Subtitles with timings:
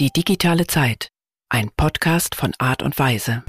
[0.00, 1.10] Die digitale Zeit.
[1.50, 3.42] Ein Podcast von Art und Weise.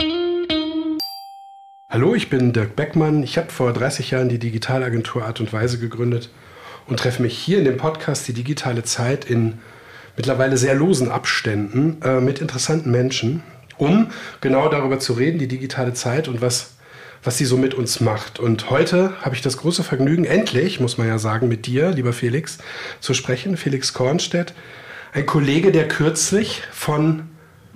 [1.89, 3.23] Hallo, ich bin Dirk Beckmann.
[3.23, 6.29] Ich habe vor 30 Jahren die Digitalagentur Art und Weise gegründet
[6.87, 9.59] und treffe mich hier in dem Podcast Die digitale Zeit in
[10.17, 13.43] mittlerweile sehr losen Abständen äh, mit interessanten Menschen,
[13.77, 14.11] um
[14.41, 16.73] genau darüber zu reden, die digitale Zeit und was,
[17.23, 18.41] was sie so mit uns macht.
[18.41, 22.11] Und heute habe ich das große Vergnügen, endlich, muss man ja sagen, mit dir, lieber
[22.11, 22.57] Felix,
[22.99, 23.55] zu sprechen.
[23.55, 24.53] Felix Kornstedt,
[25.13, 27.29] ein Kollege, der kürzlich von,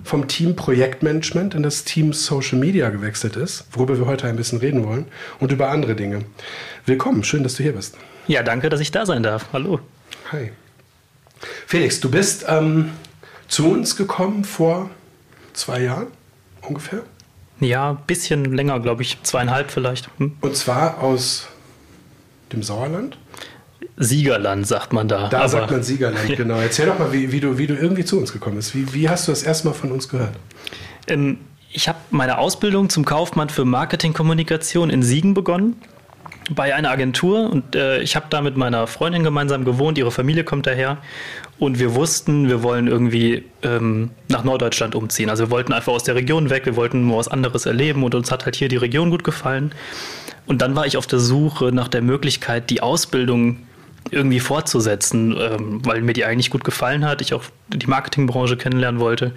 [0.04, 4.58] vom Team Projektmanagement in das Team Social Media gewechselt ist, worüber wir heute ein bisschen
[4.58, 5.06] reden wollen
[5.38, 6.24] und über andere Dinge.
[6.86, 7.96] Willkommen, schön, dass du hier bist.
[8.26, 9.46] Ja, danke, dass ich da sein darf.
[9.52, 9.80] Hallo.
[10.32, 10.50] Hi.
[11.66, 12.92] Felix, du bist ähm,
[13.48, 14.90] zu uns gekommen vor
[15.52, 16.06] zwei Jahren
[16.62, 17.02] ungefähr.
[17.60, 20.08] Ja, ein bisschen länger, glaube ich, zweieinhalb vielleicht.
[20.18, 20.36] Hm?
[20.40, 21.48] Und zwar aus
[22.52, 23.18] dem Sauerland?
[23.96, 25.28] Siegerland, sagt man da.
[25.28, 26.34] Da sagt man Siegerland, ja.
[26.36, 26.58] genau.
[26.58, 28.74] Erzähl doch mal, wie, wie, du, wie du irgendwie zu uns gekommen bist.
[28.74, 30.34] Wie, wie hast du das erstmal von uns gehört?
[31.08, 31.38] Ähm,
[31.72, 35.76] ich habe meine Ausbildung zum Kaufmann für Marketingkommunikation in Siegen begonnen
[36.50, 40.44] bei einer Agentur und äh, ich habe da mit meiner Freundin gemeinsam gewohnt, ihre Familie
[40.44, 40.98] kommt daher
[41.58, 45.28] und wir wussten, wir wollen irgendwie ähm, nach Norddeutschland umziehen.
[45.28, 48.14] Also wir wollten einfach aus der Region weg, wir wollten nur was anderes erleben und
[48.14, 49.72] uns hat halt hier die Region gut gefallen.
[50.46, 53.66] Und dann war ich auf der Suche nach der Möglichkeit, die Ausbildung
[54.10, 59.00] irgendwie fortzusetzen, ähm, weil mir die eigentlich gut gefallen hat, ich auch die Marketingbranche kennenlernen
[59.00, 59.32] wollte,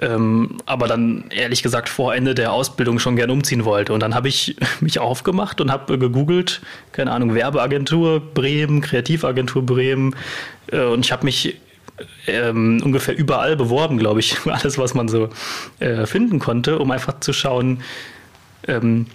[0.00, 3.92] ähm, aber dann ehrlich gesagt vor Ende der Ausbildung schon gern umziehen wollte.
[3.92, 6.60] Und dann habe ich mich aufgemacht und habe gegoogelt,
[6.92, 10.16] keine Ahnung, Werbeagentur Bremen, Kreativagentur Bremen
[10.72, 11.56] äh, und ich habe mich
[12.26, 15.28] ähm, ungefähr überall beworben, glaube ich, alles, was man so
[15.80, 17.82] äh, finden konnte, um einfach zu schauen,
[18.66, 19.06] ähm,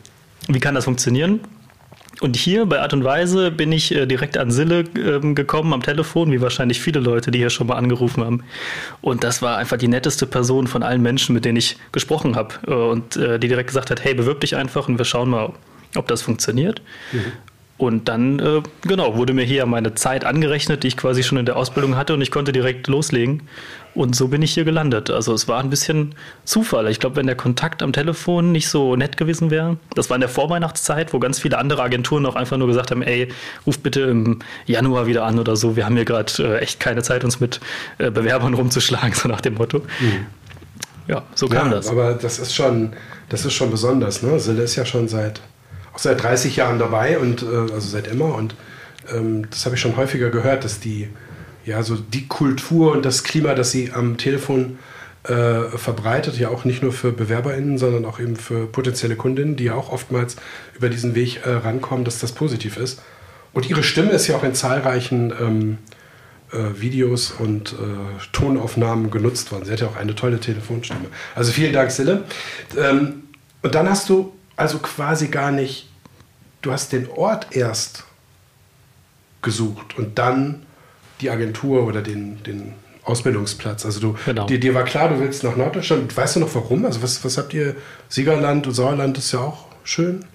[0.47, 1.39] wie kann das funktionieren
[2.21, 5.81] und hier bei Art und Weise bin ich äh, direkt an Sille ähm, gekommen am
[5.81, 8.43] Telefon, wie wahrscheinlich viele Leute, die hier schon mal angerufen haben.
[9.01, 12.55] Und das war einfach die netteste Person von allen Menschen, mit denen ich gesprochen habe.
[12.67, 15.53] Äh, und äh, die direkt gesagt hat, hey, bewirb dich einfach und wir schauen mal,
[15.95, 16.81] ob das funktioniert.
[17.11, 17.33] Mhm.
[17.83, 21.45] Und dann, äh, genau, wurde mir hier meine Zeit angerechnet, die ich quasi schon in
[21.45, 23.43] der Ausbildung hatte und ich konnte direkt loslegen.
[23.93, 25.09] Und so bin ich hier gelandet.
[25.09, 26.87] Also es war ein bisschen Zufall.
[26.87, 30.21] Ich glaube, wenn der Kontakt am Telefon nicht so nett gewesen wäre, das war in
[30.21, 33.27] der Vorweihnachtszeit, wo ganz viele andere Agenturen auch einfach nur gesagt haben, ey,
[33.67, 35.75] ruf bitte im Januar wieder an oder so.
[35.75, 37.59] Wir haben hier gerade äh, echt keine Zeit, uns mit
[37.97, 39.79] äh, Bewerbern rumzuschlagen, so nach dem Motto.
[39.99, 40.25] Mhm.
[41.09, 41.89] Ja, so kam ja, das.
[41.89, 42.93] Aber das ist schon,
[43.27, 44.23] das ist schon besonders.
[44.23, 44.39] Ne?
[44.39, 45.41] Sille ist ja schon seit,
[45.93, 48.35] auch seit 30 Jahren dabei und äh, also seit immer.
[48.35, 48.55] Und
[49.13, 51.09] ähm, das habe ich schon häufiger gehört, dass die
[51.65, 54.79] ja, so die Kultur und das Klima, das sie am Telefon
[55.23, 59.65] äh, verbreitet, ja auch nicht nur für BewerberInnen, sondern auch eben für potenzielle Kundinnen, die
[59.65, 60.35] ja auch oftmals
[60.75, 63.01] über diesen Weg äh, rankommen, dass das positiv ist.
[63.53, 65.77] Und ihre Stimme ist ja auch in zahlreichen ähm,
[66.51, 67.75] äh, Videos und äh,
[68.33, 69.63] Tonaufnahmen genutzt worden.
[69.65, 71.05] Sie hat ja auch eine tolle Telefonstimme.
[71.35, 72.23] Also vielen Dank, Sille.
[72.77, 73.23] Ähm,
[73.61, 75.89] und dann hast du also quasi gar nicht,
[76.61, 78.03] du hast den Ort erst
[79.41, 80.65] gesucht und dann
[81.21, 83.85] die Agentur oder den, den Ausbildungsplatz.
[83.85, 84.45] Also du, genau.
[84.47, 86.15] dir, dir war klar, du willst nach Norddeutschland.
[86.15, 86.85] Weißt du noch warum?
[86.85, 87.75] Also was, was habt ihr?
[88.09, 90.25] Siegerland und Sauerland ist ja auch schön.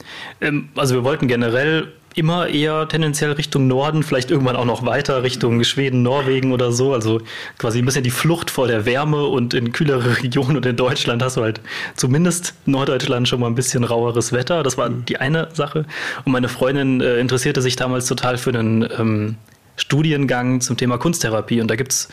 [0.40, 5.22] Ähm, also wir wollten generell immer eher tendenziell Richtung Norden, vielleicht irgendwann auch noch weiter
[5.22, 6.92] Richtung Schweden, Norwegen oder so.
[6.92, 7.20] Also
[7.56, 11.22] quasi ein bisschen die Flucht vor der Wärme und in kühlere Regionen und in Deutschland
[11.22, 11.60] hast du halt
[11.94, 14.62] zumindest Norddeutschland schon mal ein bisschen raueres Wetter.
[14.62, 15.86] Das war die eine Sache.
[16.24, 19.36] Und meine Freundin äh, interessierte sich damals total für einen ähm,
[19.76, 21.60] Studiengang zum Thema Kunsttherapie.
[21.60, 22.08] Und da gibt es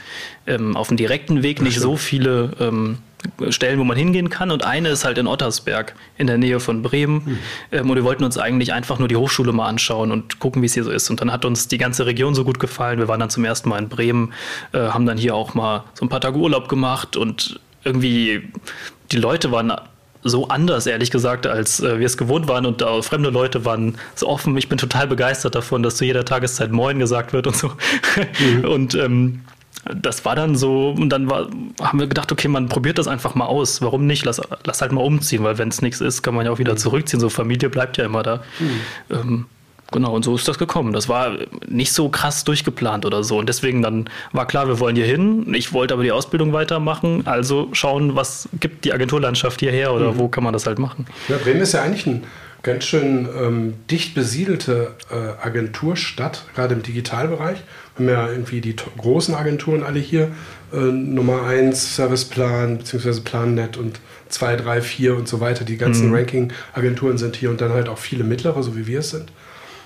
[0.48, 3.00] ähm, auf dem direkten Weg nicht so viele ähm,
[3.50, 4.52] Stellen, wo man hingehen kann.
[4.52, 7.40] Und eine ist halt in Ottersberg in der Nähe von Bremen.
[7.72, 7.90] Mhm.
[7.90, 10.74] Und wir wollten uns eigentlich einfach nur die Hochschule mal anschauen und gucken, wie es
[10.74, 11.10] hier so ist.
[11.10, 13.00] Und dann hat uns die ganze Region so gut gefallen.
[13.00, 14.34] Wir waren dann zum ersten Mal in Bremen,
[14.74, 18.44] äh, haben dann hier auch mal so ein paar Tage Urlaub gemacht und irgendwie
[19.12, 19.74] die Leute waren
[20.26, 23.96] so anders, ehrlich gesagt, als äh, wir es gewohnt waren und äh, fremde Leute waren
[24.16, 24.58] so offen.
[24.58, 27.72] Ich bin total begeistert davon, dass zu jeder Tageszeit Moin gesagt wird und so.
[28.40, 28.66] Mhm.
[28.76, 29.42] Und ähm,
[29.94, 31.48] das war dann so, und dann war,
[31.82, 33.82] haben wir gedacht, okay, man probiert das einfach mal aus.
[33.82, 34.26] Warum nicht?
[34.26, 36.74] Lass, lass halt mal umziehen, weil wenn es nichts ist, kann man ja auch wieder
[36.74, 36.78] mhm.
[36.78, 37.20] zurückziehen.
[37.20, 38.42] So Familie bleibt ja immer da.
[38.60, 38.82] Mhm.
[39.10, 39.46] Ähm,
[39.92, 40.94] Genau, und so ist das gekommen.
[40.94, 41.38] Das war
[41.68, 43.38] nicht so krass durchgeplant oder so.
[43.38, 45.54] Und deswegen dann war klar, wir wollen hier hin.
[45.54, 47.22] Ich wollte aber die Ausbildung weitermachen.
[47.26, 50.20] Also schauen, was gibt die Agenturlandschaft hierher oder mhm.
[50.20, 51.06] wo kann man das halt machen.
[51.30, 52.24] Ja, Bremen ist ja eigentlich ein
[52.64, 57.60] ganz schön ähm, dicht besiedelte äh, Agenturstadt, gerade im Digitalbereich.
[57.98, 60.32] Wir haben ja irgendwie die großen Agenturen alle hier.
[60.74, 64.00] Äh, Nummer 1, Serviceplan, beziehungsweise PlanNet und
[64.30, 65.64] 2, 3, 4 und so weiter.
[65.64, 66.16] Die ganzen mhm.
[66.16, 69.32] Ranking-Agenturen sind hier und dann halt auch viele mittlere, so wie wir es sind.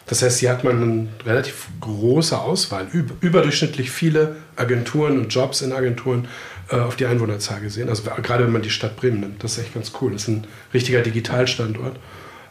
[0.08, 2.88] Das heißt, hier hat man eine relativ große Auswahl,
[3.22, 6.28] überdurchschnittlich viele Agenturen und Jobs in Agenturen
[6.72, 7.90] äh, auf die Einwohnerzahl gesehen.
[7.90, 10.14] Also gerade wenn man die Stadt Bremen nimmt, das ist echt ganz cool.
[10.14, 12.00] Das ist ein richtiger Digitalstandort.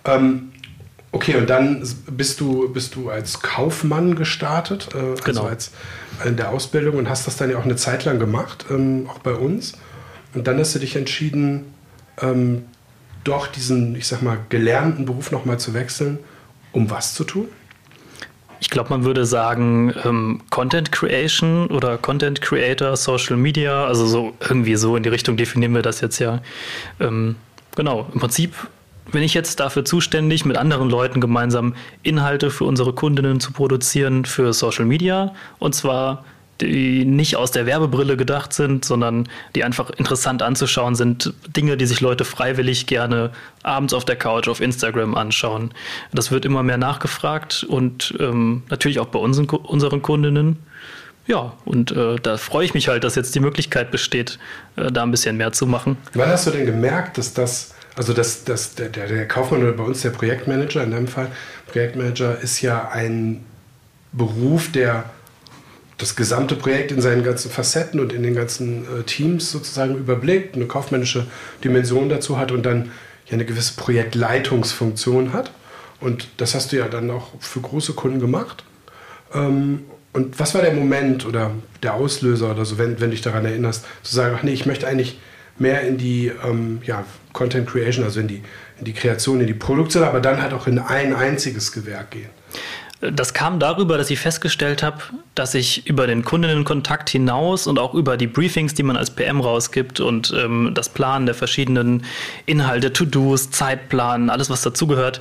[0.04, 0.50] Ähm,
[1.12, 5.42] okay, und dann bist du, bist du als Kaufmann gestartet, äh, also genau.
[5.44, 5.72] als
[6.24, 9.18] in der Ausbildung und hast das dann ja auch eine Zeit lang gemacht, ähm, auch
[9.18, 9.74] bei uns.
[10.34, 11.72] Und dann hast du dich entschieden,
[12.20, 12.64] ähm,
[13.24, 16.18] doch diesen, ich sag mal, gelernten Beruf nochmal zu wechseln,
[16.72, 17.48] um was zu tun?
[18.60, 24.32] Ich glaube, man würde sagen ähm, Content Creation oder Content Creator, Social Media, also so
[24.40, 26.40] irgendwie so in die Richtung definieren wir das jetzt ja.
[26.98, 27.36] Ähm,
[27.76, 28.54] genau, im Prinzip
[29.12, 34.24] bin ich jetzt dafür zuständig, mit anderen Leuten gemeinsam Inhalte für unsere Kundinnen zu produzieren
[34.24, 36.24] für Social Media und zwar
[36.60, 41.32] die nicht aus der Werbebrille gedacht sind, sondern die einfach interessant anzuschauen sind.
[41.56, 43.30] Dinge, die sich Leute freiwillig gerne
[43.62, 45.72] abends auf der Couch auf Instagram anschauen.
[46.12, 50.58] Das wird immer mehr nachgefragt und ähm, natürlich auch bei unseren, unseren Kundinnen.
[51.26, 54.38] Ja, und äh, da freue ich mich halt, dass jetzt die Möglichkeit besteht,
[54.76, 55.98] äh, da ein bisschen mehr zu machen.
[56.14, 59.82] Wann hast du denn gemerkt, dass das, also dass der, der, der Kaufmann oder bei
[59.82, 61.32] uns der Projektmanager in deinem Fall,
[61.66, 63.44] Projektmanager ist ja ein
[64.12, 65.10] Beruf, der
[65.96, 70.54] das gesamte Projekt in seinen ganzen Facetten und in den ganzen äh, Teams sozusagen überblickt,
[70.54, 71.26] eine kaufmännische
[71.64, 72.92] Dimension dazu hat und dann
[73.26, 75.50] ja eine gewisse Projektleitungsfunktion hat.
[76.00, 78.62] Und das hast du ja dann auch für große Kunden gemacht.
[79.34, 81.50] Ähm, und was war der Moment oder
[81.82, 84.66] der Auslöser oder so, wenn, wenn du dich daran erinnerst, zu sagen, ach nee, ich
[84.66, 85.18] möchte eigentlich
[85.60, 88.42] mehr in die ähm, ja, Content Creation, also in die,
[88.78, 92.30] in die Kreation, in die Produktion, aber dann halt auch in ein einziges Gewerk gehen?
[93.00, 94.98] Das kam darüber, dass ich festgestellt habe,
[95.36, 99.40] dass ich über den Kundinnenkontakt hinaus und auch über die Briefings, die man als PM
[99.40, 102.04] rausgibt und ähm, das Planen der verschiedenen
[102.46, 105.20] Inhalte, To-Dos, Zeitplan, alles was dazugehört,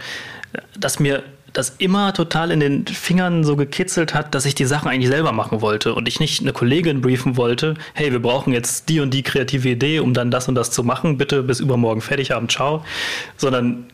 [0.75, 1.21] dass mir
[1.57, 5.31] das immer total in den Fingern so gekitzelt hat, dass ich die Sachen eigentlich selber
[5.31, 9.11] machen wollte und ich nicht eine Kollegin briefen wollte, hey, wir brauchen jetzt die und
[9.11, 12.47] die kreative Idee, um dann das und das zu machen, bitte bis übermorgen fertig haben,
[12.47, 12.85] ciao,
[13.37, 13.87] sondern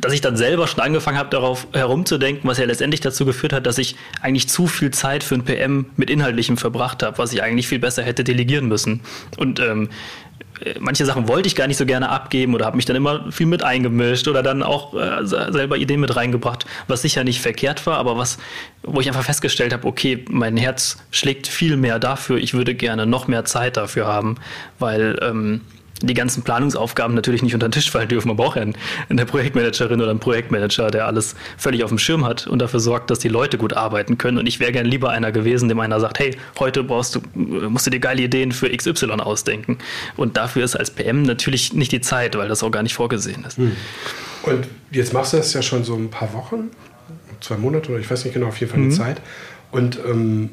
[0.00, 3.66] dass ich dann selber schon angefangen habe, darauf herumzudenken, was ja letztendlich dazu geführt hat,
[3.66, 7.42] dass ich eigentlich zu viel Zeit für ein PM mit Inhaltlichem verbracht habe, was ich
[7.42, 9.00] eigentlich viel besser hätte delegieren müssen.
[9.36, 9.88] Und ähm,
[10.78, 13.46] manche Sachen wollte ich gar nicht so gerne abgeben oder habe mich dann immer viel
[13.46, 17.96] mit eingemischt oder dann auch äh, selber Ideen mit reingebracht, was sicher nicht verkehrt war,
[17.96, 18.38] aber was,
[18.82, 23.06] wo ich einfach festgestellt habe, okay, mein Herz schlägt viel mehr dafür, ich würde gerne
[23.06, 24.36] noch mehr Zeit dafür haben,
[24.78, 25.62] weil ähm,
[26.02, 28.28] die ganzen Planungsaufgaben natürlich nicht unter den Tisch fallen dürfen.
[28.28, 28.64] Man braucht ja
[29.08, 33.10] eine Projektmanagerin oder einen Projektmanager, der alles völlig auf dem Schirm hat und dafür sorgt,
[33.10, 34.38] dass die Leute gut arbeiten können.
[34.38, 37.86] Und ich wäre gern lieber einer gewesen, dem einer sagt, hey, heute brauchst du, musst
[37.86, 39.78] du dir geile Ideen für XY ausdenken.
[40.16, 43.44] Und dafür ist als PM natürlich nicht die Zeit, weil das auch gar nicht vorgesehen
[43.44, 43.58] ist.
[43.58, 43.76] Hm.
[44.42, 46.70] Und jetzt machst du das ja schon so ein paar Wochen,
[47.40, 48.94] zwei Monate oder ich weiß nicht genau, auf jeden Fall eine mhm.
[48.94, 49.20] Zeit.
[49.70, 50.50] Und ähm,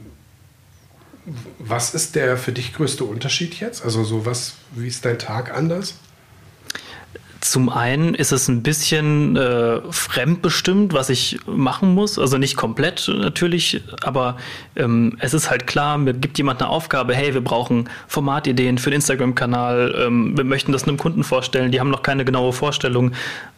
[1.59, 3.83] was ist der für dich größte Unterschied jetzt?
[3.83, 5.95] Also so was, wie ist dein Tag anders?
[7.47, 12.19] Zum einen ist es ein bisschen äh, fremdbestimmt, was ich machen muss.
[12.19, 14.35] Also nicht komplett natürlich, aber
[14.75, 18.89] ähm, es ist halt klar, mir gibt jemand eine Aufgabe, hey, wir brauchen Formatideen für
[18.89, 23.13] den Instagram-Kanal, ähm, wir möchten das einem Kunden vorstellen, die haben noch keine genaue Vorstellung.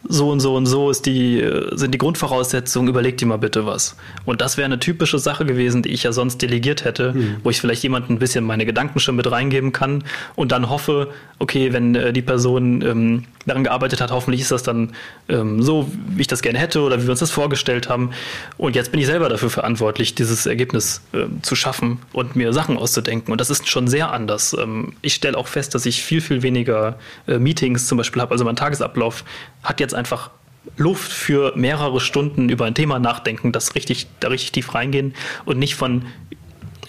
[0.08, 3.66] So und so und so ist die, äh, sind die Grundvoraussetzungen, überleg dir mal bitte
[3.66, 3.96] was.
[4.24, 7.38] Und das wäre eine typische Sache gewesen, die ich ja sonst delegiert hätte, mhm.
[7.42, 10.04] wo ich vielleicht jemandem ein bisschen meine Gedanken schon mit reingeben kann
[10.36, 11.08] und dann hoffe,
[11.40, 14.10] okay, wenn äh, die Person ähm, daran gearbeitet hat.
[14.10, 14.92] Hoffentlich ist das dann
[15.28, 18.10] ähm, so, wie ich das gerne hätte oder wie wir uns das vorgestellt haben.
[18.56, 22.78] Und jetzt bin ich selber dafür verantwortlich, dieses Ergebnis äh, zu schaffen und mir Sachen
[22.78, 23.32] auszudenken.
[23.32, 24.56] Und das ist schon sehr anders.
[24.58, 28.32] Ähm, ich stelle auch fest, dass ich viel, viel weniger äh, Meetings zum Beispiel habe.
[28.32, 29.24] Also mein Tagesablauf
[29.62, 30.30] hat jetzt einfach
[30.76, 35.14] Luft für mehrere Stunden über ein Thema nachdenken, das richtig, da richtig tief reingehen
[35.44, 36.06] und nicht von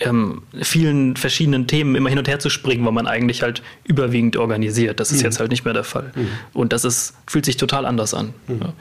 [0.01, 4.37] ähm, vielen verschiedenen Themen immer hin und her zu springen, weil man eigentlich halt überwiegend
[4.37, 4.99] organisiert.
[4.99, 5.25] Das ist mhm.
[5.25, 6.11] jetzt halt nicht mehr der Fall.
[6.15, 6.27] Mhm.
[6.53, 8.33] Und das ist, fühlt sich total anders an.
[8.47, 8.61] Mhm.
[8.61, 8.73] Ja.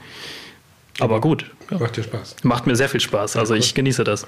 [1.00, 1.46] Aber gut.
[1.70, 1.78] Ja.
[1.78, 2.36] Macht dir Spaß.
[2.42, 3.36] Macht mir sehr viel Spaß.
[3.36, 4.26] Also ich genieße das.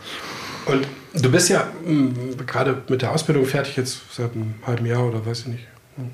[0.67, 5.07] Und du bist ja mh, gerade mit der Ausbildung fertig jetzt seit einem halben Jahr
[5.07, 5.65] oder weiß ich nicht.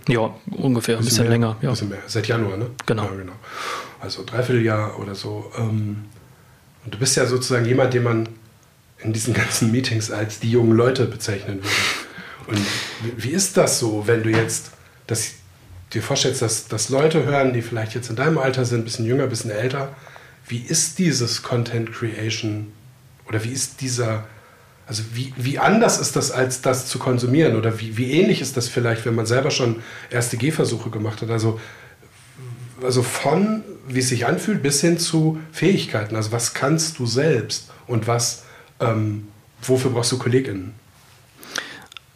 [0.09, 1.57] Ja, ungefähr, ein bisschen, bisschen länger.
[1.61, 1.69] Ja.
[1.69, 2.67] Ein bisschen mehr, seit Januar, ne?
[2.87, 3.05] Genau.
[3.05, 3.33] Ja, genau.
[4.01, 5.53] Also dreiviertel Jahr oder so.
[5.57, 6.05] Ähm,
[6.85, 8.29] und du bist ja sozusagen jemand, den man
[9.01, 11.69] in diesen ganzen Meetings als die jungen Leute bezeichnen würde.
[12.49, 12.67] Und
[13.17, 14.71] wie ist das so, wenn du jetzt
[15.07, 15.33] das,
[15.93, 19.07] dir vorstellst, dass, dass Leute hören, die vielleicht jetzt in deinem Alter sind, ein bisschen
[19.07, 19.95] jünger, ein bisschen älter,
[20.49, 22.73] wie ist dieses Content Creation
[23.29, 24.25] oder wie ist dieser,
[24.87, 28.57] also wie, wie anders ist das, als das zu konsumieren oder wie, wie ähnlich ist
[28.57, 31.31] das vielleicht, wenn man selber schon erste Gehversuche gemacht hat?
[31.31, 31.61] Also,
[32.83, 36.15] also von wie es sich anfühlt, bis hin zu Fähigkeiten.
[36.17, 38.45] Also was kannst du selbst und was,
[38.81, 39.29] ähm,
[39.63, 40.75] wofür brauchst du KollegInnen?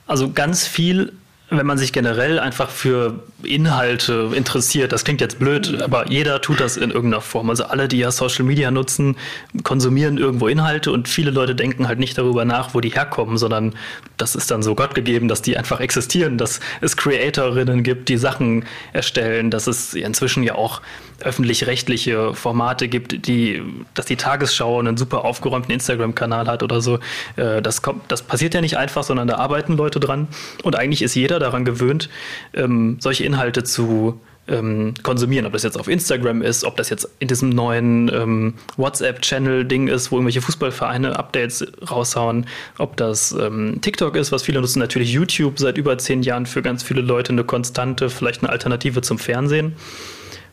[0.06, 1.12] Also ganz viel
[1.58, 6.60] wenn man sich generell einfach für Inhalte interessiert, das klingt jetzt blöd, aber jeder tut
[6.60, 7.50] das in irgendeiner Form.
[7.50, 9.16] Also alle, die ja Social Media nutzen,
[9.62, 13.74] konsumieren irgendwo Inhalte und viele Leute denken halt nicht darüber nach, wo die herkommen, sondern
[14.16, 18.16] das ist dann so Gott gegeben, dass die einfach existieren, dass es Creatorinnen gibt, die
[18.16, 20.80] Sachen erstellen, dass es inzwischen ja auch
[21.24, 23.62] öffentlich-rechtliche Formate gibt, die,
[23.94, 26.98] dass die Tagesschau einen super aufgeräumten Instagram-Kanal hat oder so.
[27.36, 30.28] Äh, das, kommt, das passiert ja nicht einfach, sondern da arbeiten Leute dran.
[30.62, 32.08] Und eigentlich ist jeder daran gewöhnt,
[32.54, 35.46] ähm, solche Inhalte zu ähm, konsumieren.
[35.46, 40.10] Ob das jetzt auf Instagram ist, ob das jetzt in diesem neuen ähm, WhatsApp-Channel-Ding ist,
[40.10, 42.46] wo irgendwelche Fußballvereine Updates raushauen,
[42.78, 46.62] ob das ähm, TikTok ist, was viele nutzen, natürlich YouTube seit über zehn Jahren für
[46.62, 49.76] ganz viele Leute eine konstante, vielleicht eine Alternative zum Fernsehen.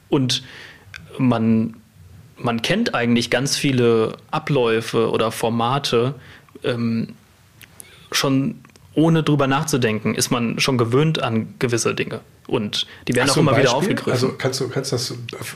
[0.09, 0.43] Und
[1.17, 1.75] man,
[2.37, 6.15] man kennt eigentlich ganz viele Abläufe oder Formate
[6.63, 7.15] ähm,
[8.11, 8.61] schon
[8.95, 12.21] ohne drüber nachzudenken, ist man schon gewöhnt an gewisse Dinge.
[12.47, 14.11] Und die werden auch immer wieder aufgegriffen.
[14.11, 15.13] Also kannst du kannst das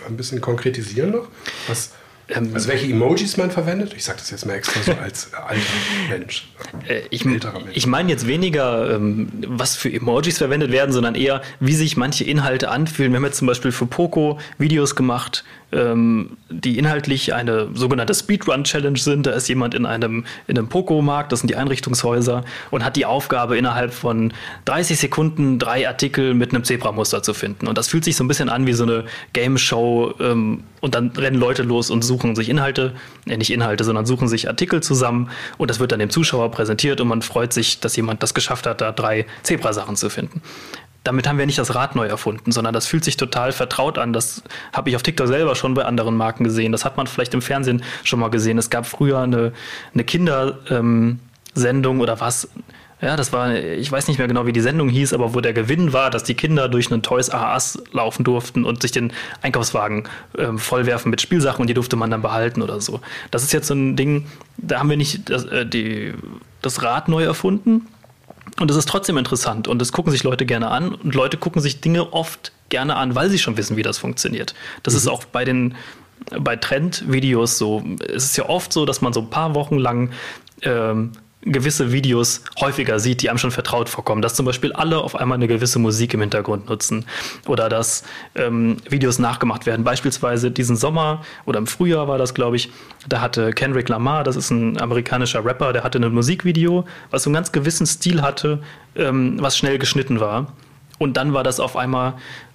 [0.07, 1.27] ein bisschen konkretisieren noch?
[1.67, 1.91] Was,
[2.29, 3.93] ähm, also welche Emojis man verwendet?
[3.95, 5.61] Ich sage das jetzt mal extra so als alter
[6.09, 6.47] Mensch.
[6.87, 7.45] Äh, ich, Mensch.
[7.73, 12.23] ich meine jetzt weniger, ähm, was für Emojis verwendet werden, sondern eher, wie sich manche
[12.23, 13.11] Inhalte anfühlen.
[13.11, 18.97] Wir haben jetzt zum Beispiel für Poco Videos gemacht, ähm, die inhaltlich eine sogenannte Speedrun-Challenge
[18.97, 19.25] sind.
[19.25, 23.05] Da ist jemand in einem, in einem Poco-Markt, das sind die Einrichtungshäuser, und hat die
[23.05, 24.33] Aufgabe, innerhalb von
[24.65, 27.67] 30 Sekunden drei Artikel mit einem Zebramuster zu finden.
[27.67, 30.13] Und das fühlt sich so ein bisschen an wie so eine Game-Show.
[30.19, 32.93] Ähm, und dann rennen Leute los und suchen sich Inhalte,
[33.25, 35.29] äh, nicht Inhalte, sondern suchen sich Artikel zusammen.
[35.57, 38.65] Und das wird dann dem Zuschauer präsentiert und man freut sich, dass jemand das geschafft
[38.65, 40.41] hat, da drei Zebrasachen zu finden
[41.03, 44.13] damit haben wir nicht das Rad neu erfunden, sondern das fühlt sich total vertraut an.
[44.13, 46.71] Das habe ich auf TikTok selber schon bei anderen Marken gesehen.
[46.71, 48.57] Das hat man vielleicht im Fernsehen schon mal gesehen.
[48.57, 49.51] Es gab früher eine,
[49.93, 52.47] eine Kindersendung oder was.
[53.01, 55.51] Ja, das war, ich weiß nicht mehr genau, wie die Sendung hieß, aber wo der
[55.51, 57.57] Gewinn war, dass die Kinder durch einen Toys R
[57.91, 60.07] laufen durften und sich den Einkaufswagen
[60.37, 63.01] ähm, vollwerfen mit Spielsachen und die durfte man dann behalten oder so.
[63.29, 66.13] Das ist jetzt so ein Ding, da haben wir nicht das, äh, die,
[66.61, 67.89] das Rad neu erfunden,
[68.59, 71.61] und es ist trotzdem interessant und das gucken sich Leute gerne an und Leute gucken
[71.61, 74.53] sich Dinge oft gerne an, weil sie schon wissen, wie das funktioniert.
[74.83, 74.97] Das mhm.
[74.99, 75.75] ist auch bei den
[76.39, 77.83] bei Trendvideos so.
[78.07, 80.11] Es ist ja oft so, dass man so ein paar Wochen lang
[80.61, 81.11] ähm,
[81.45, 84.21] gewisse Videos häufiger sieht, die einem schon vertraut vorkommen.
[84.21, 87.05] Dass zum Beispiel alle auf einmal eine gewisse Musik im Hintergrund nutzen
[87.47, 88.03] oder dass
[88.35, 89.83] ähm, Videos nachgemacht werden.
[89.83, 92.71] Beispielsweise diesen Sommer oder im Frühjahr war das, glaube ich,
[93.07, 97.29] da hatte Kendrick Lamar, das ist ein amerikanischer Rapper, der hatte ein Musikvideo, was so
[97.29, 98.59] einen ganz gewissen Stil hatte,
[98.95, 100.53] ähm, was schnell geschnitten war.
[100.99, 102.13] Und dann war das auf einmal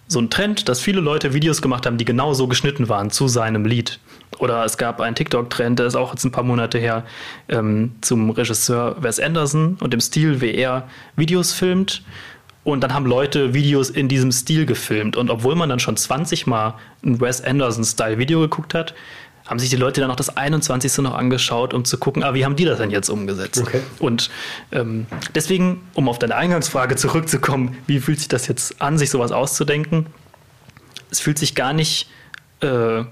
[0.08, 3.28] so ein Trend, dass viele Leute Videos gemacht haben, die genau so geschnitten waren zu
[3.28, 4.00] seinem Lied.
[4.38, 7.04] Oder es gab einen TikTok-Trend, der ist auch jetzt ein paar Monate her,
[7.48, 12.02] ähm, zum Regisseur Wes Anderson und dem Stil, wie er Videos filmt.
[12.64, 15.16] Und dann haben Leute Videos in diesem Stil gefilmt.
[15.16, 16.74] Und obwohl man dann schon 20 Mal
[17.04, 18.94] ein Wes Anderson-Style-Video geguckt hat,
[19.48, 20.98] haben sich die Leute dann auch das 21.
[20.98, 23.60] noch angeschaut, um zu gucken, ah, wie haben die das denn jetzt umgesetzt?
[23.60, 23.80] Okay.
[23.98, 24.30] Und
[24.70, 29.32] ähm, deswegen, um auf deine Eingangsfrage zurückzukommen, wie fühlt sich das jetzt an, sich sowas
[29.32, 30.06] auszudenken?
[31.10, 32.08] Es fühlt sich gar nicht
[32.60, 33.04] äh,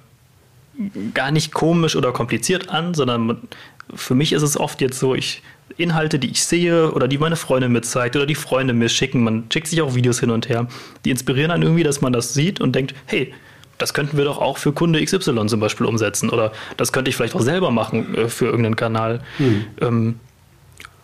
[1.14, 3.48] gar nicht komisch oder kompliziert an, sondern
[3.94, 5.42] für mich ist es oft jetzt so, ich
[5.78, 9.22] Inhalte, die ich sehe oder die meine Freundin mir zeigt oder die Freunde mir schicken,
[9.22, 10.68] man schickt sich auch Videos hin und her,
[11.04, 13.34] die inspirieren einen irgendwie, dass man das sieht und denkt, hey,
[13.78, 17.16] das könnten wir doch auch für Kunde XY zum Beispiel umsetzen oder das könnte ich
[17.16, 19.20] vielleicht auch selber machen äh, für irgendeinen Kanal.
[19.38, 19.64] Hm.
[19.80, 20.20] Ähm,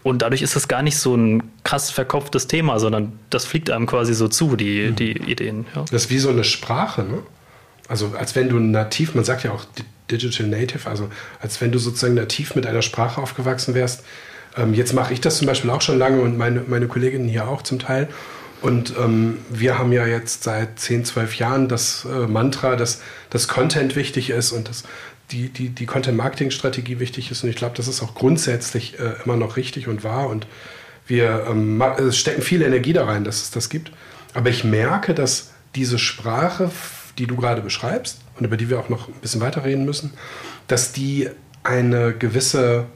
[0.02, 3.86] und dadurch ist das gar nicht so ein krass verkopftes Thema, sondern das fliegt einem
[3.86, 4.96] quasi so zu, die, hm.
[4.96, 5.66] die Ideen.
[5.74, 5.84] Ja.
[5.90, 7.18] Das ist wie so eine Sprache, ne?
[7.88, 9.64] Also als wenn du nativ, man sagt ja auch
[10.10, 11.08] Digital Native, also
[11.40, 14.04] als wenn du sozusagen nativ mit einer Sprache aufgewachsen wärst.
[14.56, 17.48] Ähm, jetzt mache ich das zum Beispiel auch schon lange und meine, meine Kolleginnen hier
[17.48, 18.08] auch zum Teil.
[18.62, 23.48] Und ähm, wir haben ja jetzt seit 10, 12 Jahren das äh, Mantra, dass das
[23.48, 24.84] Content wichtig ist und dass
[25.30, 27.42] die, die, die Content-Marketing-Strategie wichtig ist.
[27.42, 30.28] Und ich glaube, das ist auch grundsätzlich äh, immer noch richtig und wahr.
[30.28, 30.46] Und
[31.06, 33.90] wir ähm, stecken viel Energie da rein, dass es das gibt.
[34.34, 36.70] Aber ich merke, dass diese Sprache
[37.18, 40.12] die du gerade beschreibst und über die wir auch noch ein bisschen weiter reden müssen,
[40.66, 41.28] dass die
[41.62, 42.86] eine gewisse,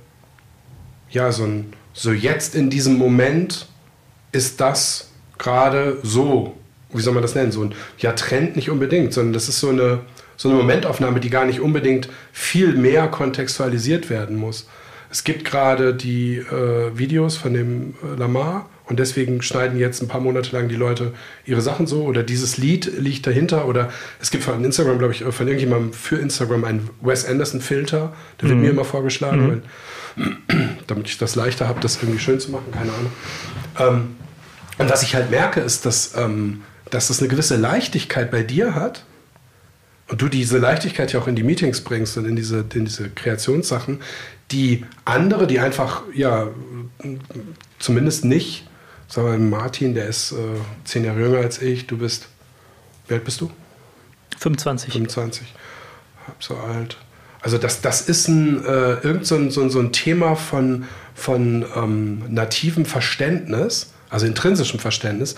[1.11, 3.68] ja, so ein, so jetzt in diesem Moment
[4.32, 6.55] ist das gerade so,
[6.93, 9.71] wie soll man das nennen, so ein, ja, Trend nicht unbedingt, sondern das ist so
[9.71, 10.00] eine,
[10.37, 14.69] so eine Momentaufnahme, die gar nicht unbedingt viel mehr kontextualisiert werden muss.
[15.11, 20.09] es gibt gerade die äh, Videos von dem äh, Lamar und deswegen schneiden jetzt ein
[20.09, 21.12] paar Monate lang die Leute
[21.45, 23.90] ihre Sachen so oder dieses Lied liegt dahinter oder
[24.21, 28.59] es gibt von Instagram, glaube ich, von irgendjemandem für Instagram einen Wes Anderson-Filter, der wird
[28.59, 28.64] mhm.
[28.64, 29.62] mir immer vorgeschlagen,
[30.16, 30.26] mhm.
[30.49, 33.12] weil, damit ich das leichter habe, das irgendwie schön zu machen, keine Ahnung.
[33.78, 34.25] Ähm,
[34.78, 38.75] und was ich halt merke, ist, dass, ähm, dass es eine gewisse Leichtigkeit bei dir
[38.75, 39.04] hat
[40.09, 43.11] und du diese Leichtigkeit ja auch in die Meetings bringst und in diese, in diese
[43.11, 44.00] Kreationssachen,
[44.52, 46.49] die andere, die einfach, ja,
[47.78, 48.66] zumindest nicht
[49.09, 50.37] Sagen wir Martin, der ist äh,
[50.85, 51.87] zehn Jahre jünger als ich.
[51.87, 52.28] Du bist,
[53.06, 53.50] wie alt bist du?
[54.38, 54.92] 25.
[54.92, 55.54] 25.
[56.26, 56.97] Halb so alt.
[57.40, 61.64] Also das, das ist ein, äh, irgend so ein, so, so ein Thema von, von
[61.76, 65.36] ähm, nativem Verständnis, also intrinsischem Verständnis.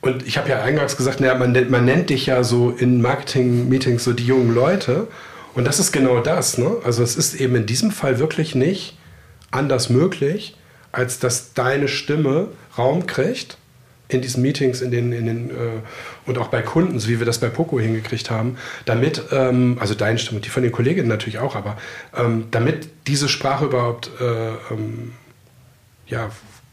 [0.00, 3.00] Und ich habe ja eingangs gesagt, naja, man, nennt, man nennt dich ja so in
[3.00, 5.08] Marketing-Meetings so die jungen Leute.
[5.54, 6.58] Und das ist genau das.
[6.58, 6.76] Ne?
[6.84, 8.98] Also es ist eben in diesem Fall wirklich nicht
[9.50, 10.56] anders möglich,
[10.92, 13.56] als dass deine Stimme Raum kriegt
[14.08, 15.54] in diesen Meetings, in den, in den äh,
[16.26, 19.94] und auch bei Kunden, so wie wir das bei Poco hingekriegt haben, damit, ähm, also
[19.94, 21.78] deine Stimme, die von den Kolleginnen natürlich auch, aber
[22.16, 25.12] ähm, damit diese Sprache überhaupt äh, ähm,
[26.06, 26.30] ja,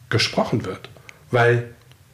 [0.09, 0.89] gesprochen wird.
[1.31, 1.71] Weil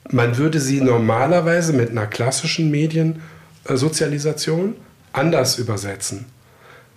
[0.10, 4.76] man würde sie normalerweise mit einer klassischen Mediensozialisation
[5.12, 6.26] anders übersetzen.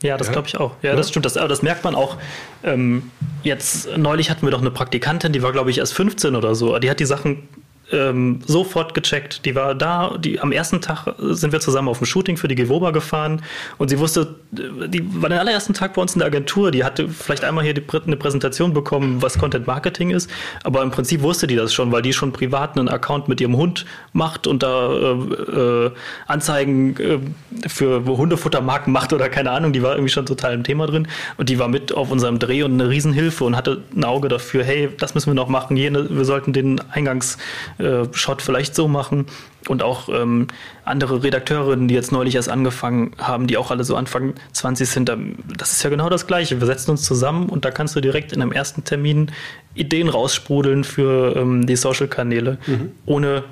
[0.02, 0.32] Ja, das ja?
[0.32, 0.72] glaube ich auch.
[0.82, 1.26] Ja, ja, das stimmt.
[1.26, 2.16] Das, aber das merkt man auch.
[2.62, 3.10] Ähm,
[3.42, 6.78] jetzt neulich hatten wir doch eine Praktikantin, die war, glaube ich, erst 15 oder so.
[6.78, 7.48] Die hat die Sachen
[7.92, 9.44] ähm, sofort gecheckt.
[9.44, 12.54] Die war da, die, am ersten Tag sind wir zusammen auf dem Shooting für die
[12.54, 13.42] Gewoba gefahren.
[13.78, 17.08] Und sie wusste, die war den allerersten Tag bei uns in der Agentur, die hatte
[17.08, 20.30] vielleicht einmal hier die, eine Präsentation bekommen, was Content Marketing ist,
[20.64, 23.56] aber im Prinzip wusste die das schon, weil die schon privat einen Account mit ihrem
[23.56, 25.90] Hund macht und da äh, äh,
[26.26, 30.86] Anzeigen äh, für Hundefuttermarken macht oder keine Ahnung, die war irgendwie schon total im Thema
[30.86, 31.08] drin.
[31.36, 34.64] Und die war mit auf unserem Dreh und eine Riesenhilfe und hatte ein Auge dafür,
[34.64, 37.38] hey, das müssen wir noch machen, jene, wir sollten den Eingangs
[37.80, 39.26] äh, Shot vielleicht so machen.
[39.68, 40.48] Und auch ähm,
[40.84, 45.12] andere Redakteurinnen, die jetzt neulich erst angefangen haben, die auch alle so Anfang 20 sind,
[45.58, 46.60] das ist ja genau das Gleiche.
[46.60, 49.30] Wir setzen uns zusammen und da kannst du direkt in einem ersten Termin
[49.74, 52.92] Ideen raussprudeln für ähm, die Social-Kanäle, mhm.
[53.04, 53.44] ohne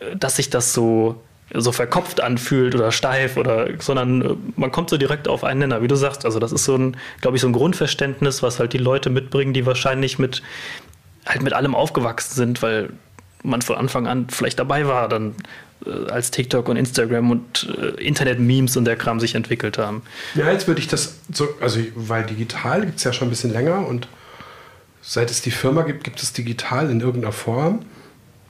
[0.00, 1.20] äh, dass sich das so
[1.52, 5.82] so verkopft anfühlt oder steif oder, sondern äh, man kommt so direkt auf einen Nenner,
[5.82, 6.24] wie du sagst.
[6.24, 9.52] Also das ist so ein, glaube ich, so ein Grundverständnis, was halt die Leute mitbringen,
[9.52, 10.42] die wahrscheinlich mit
[11.26, 12.90] halt mit allem aufgewachsen sind, weil
[13.42, 15.34] man von Anfang an vielleicht dabei war, dann
[15.86, 20.02] äh, als TikTok und Instagram und äh, Internet-Memes und der Kram sich entwickelt haben.
[20.34, 23.52] Ja, jetzt würde ich das so, also weil digital gibt es ja schon ein bisschen
[23.52, 24.08] länger und
[25.00, 27.80] seit es die Firma gibt, gibt es digital in irgendeiner Form.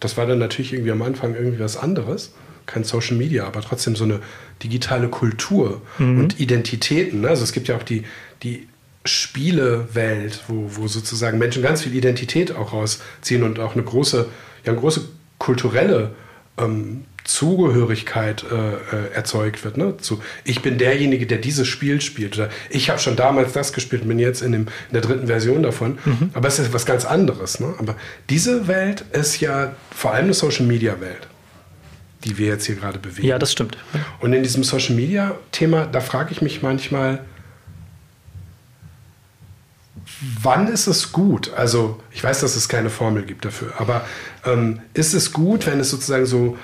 [0.00, 2.32] Das war dann natürlich irgendwie am Anfang irgendwie was anderes.
[2.66, 4.20] Kein Social Media, aber trotzdem so eine
[4.62, 6.20] digitale Kultur mhm.
[6.20, 7.22] und Identitäten.
[7.22, 7.28] Ne?
[7.28, 8.04] Also es gibt ja auch die,
[8.42, 8.68] die
[9.04, 14.28] Spielewelt, wo, wo sozusagen Menschen ganz viel Identität auch rausziehen und auch eine große
[14.64, 15.02] ja eine große
[15.38, 16.10] kulturelle
[16.58, 19.76] ähm, Zugehörigkeit äh, äh, erzeugt wird.
[19.76, 19.96] Ne?
[19.98, 22.36] Zu, ich bin derjenige, der dieses Spiel spielt.
[22.36, 25.26] Oder ich habe schon damals das gespielt und bin jetzt in, dem, in der dritten
[25.26, 25.98] Version davon.
[26.04, 26.30] Mhm.
[26.32, 27.60] Aber es ist was ganz anderes.
[27.60, 27.74] Ne?
[27.78, 27.94] Aber
[28.30, 31.28] diese Welt ist ja vor allem eine Social-Media-Welt,
[32.24, 33.26] die wir jetzt hier gerade bewegen.
[33.26, 33.76] Ja, das stimmt.
[34.20, 37.20] Und in diesem Social-Media-Thema, da frage ich mich manchmal,
[40.42, 41.52] wann ist es gut?
[41.54, 44.04] Also ich weiß, dass es keine Formel gibt dafür, aber
[44.44, 46.56] ähm, ist es gut, wenn es sozusagen so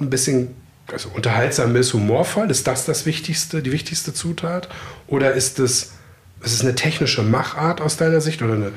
[0.00, 0.54] ein bisschen
[0.92, 2.50] also unterhaltsam ist, humorvoll?
[2.50, 4.68] Ist das das Wichtigste, die wichtigste Zutat?
[5.06, 5.92] Oder ist es,
[6.42, 8.72] ist es eine technische Machart aus deiner Sicht oder eine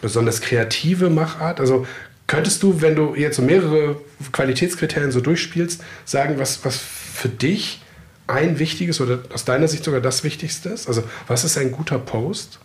[0.00, 1.60] besonders kreative Machart?
[1.60, 1.86] Also
[2.26, 4.00] könntest du, wenn du jetzt so mehrere
[4.32, 7.82] Qualitätskriterien so durchspielst, sagen, was, was für dich
[8.26, 10.88] ein wichtiges oder aus deiner Sicht sogar das Wichtigste ist?
[10.88, 12.58] Also was ist ein guter Post?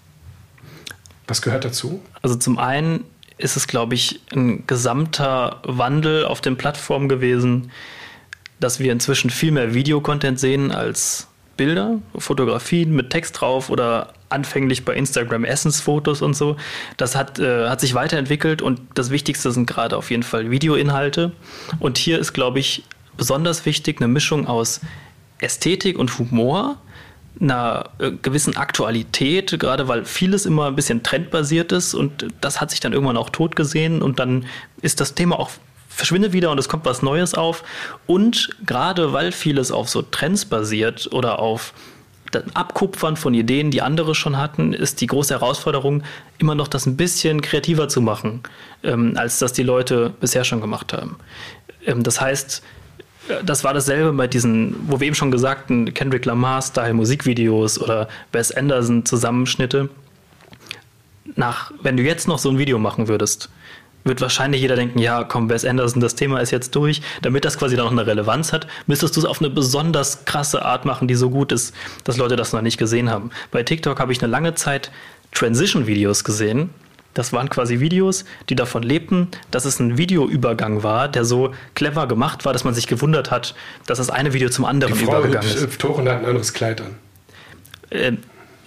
[1.31, 2.01] Was gehört dazu?
[2.21, 3.05] Also zum einen
[3.37, 7.71] ist es, glaube ich, ein gesamter Wandel auf den Plattformen gewesen,
[8.59, 14.83] dass wir inzwischen viel mehr Videocontent sehen als Bilder, Fotografien mit Text drauf oder anfänglich
[14.83, 16.57] bei Instagram Essensfotos und so.
[16.97, 21.31] Das hat, äh, hat sich weiterentwickelt und das Wichtigste sind gerade auf jeden Fall Videoinhalte.
[21.79, 22.83] Und hier ist, glaube ich,
[23.15, 24.81] besonders wichtig eine Mischung aus
[25.39, 26.75] Ästhetik und Humor
[27.39, 32.71] einer äh, gewissen Aktualität, gerade weil vieles immer ein bisschen trendbasiert ist und das hat
[32.71, 34.45] sich dann irgendwann auch tot gesehen und dann
[34.81, 35.49] ist das Thema auch
[35.87, 37.63] verschwindet wieder und es kommt was Neues auf.
[38.07, 41.73] Und gerade weil vieles auf so Trends basiert oder auf
[42.53, 46.03] Abkupfern von Ideen, die andere schon hatten, ist die große Herausforderung,
[46.37, 48.41] immer noch das ein bisschen kreativer zu machen,
[48.83, 51.17] ähm, als das die Leute bisher schon gemacht haben.
[51.85, 52.63] Ähm, das heißt,
[53.43, 58.51] das war dasselbe bei diesen, wo wir eben schon gesagten Kendrick Lamar-Style Musikvideos oder Wes
[58.51, 59.89] Anderson Zusammenschnitte.
[61.35, 63.49] nach, wenn du jetzt noch so ein Video machen würdest,
[64.03, 67.01] wird wahrscheinlich jeder denken, ja, komm, Wes Anderson, das Thema ist jetzt durch.
[67.21, 70.65] Damit das quasi dann noch eine Relevanz hat, müsstest du es auf eine besonders krasse
[70.65, 73.29] Art machen, die so gut ist, dass Leute das noch nicht gesehen haben.
[73.51, 74.91] Bei TikTok habe ich eine lange Zeit
[75.33, 76.71] Transition-Videos gesehen.
[77.13, 82.07] Das waren quasi Videos, die davon lebten, dass es ein Videoübergang war, der so clever
[82.07, 85.19] gemacht war, dass man sich gewundert hat, dass das eine Video zum anderen Die Frau
[85.19, 85.89] übergegangen hüpft, ist.
[85.89, 86.95] und hat ein anderes Kleid an.
[87.89, 88.13] Äh,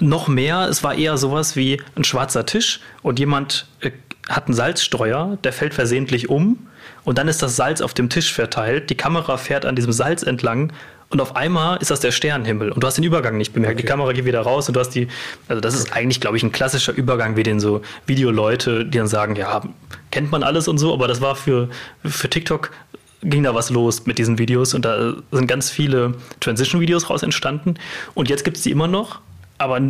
[0.01, 3.91] noch mehr, es war eher sowas wie ein schwarzer Tisch und jemand äh,
[4.29, 6.67] hat einen Salzstreuer, der fällt versehentlich um
[7.05, 10.23] und dann ist das Salz auf dem Tisch verteilt, die Kamera fährt an diesem Salz
[10.23, 10.73] entlang
[11.11, 13.79] und auf einmal ist das der Sternenhimmel und du hast den Übergang nicht bemerkt.
[13.79, 13.91] Die Okay.
[13.91, 15.09] Kamera geht wieder raus und du hast die,
[15.49, 19.07] also das ist eigentlich, glaube ich, ein klassischer Übergang, wie den so Videoleute, die dann
[19.07, 19.63] sagen, ja,
[20.11, 21.69] kennt man alles und so, aber das war für,
[22.05, 22.71] für TikTok
[23.23, 27.75] ging da was los mit diesen Videos und da sind ganz viele Transition-Videos raus entstanden
[28.15, 29.21] und jetzt gibt es die immer noch,
[29.57, 29.81] aber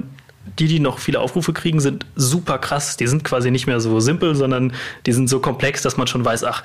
[0.58, 2.96] die, die noch viele Aufrufe kriegen, sind super krass.
[2.96, 4.74] Die sind quasi nicht mehr so simpel, sondern
[5.06, 6.62] die sind so komplex, dass man schon weiß, ach,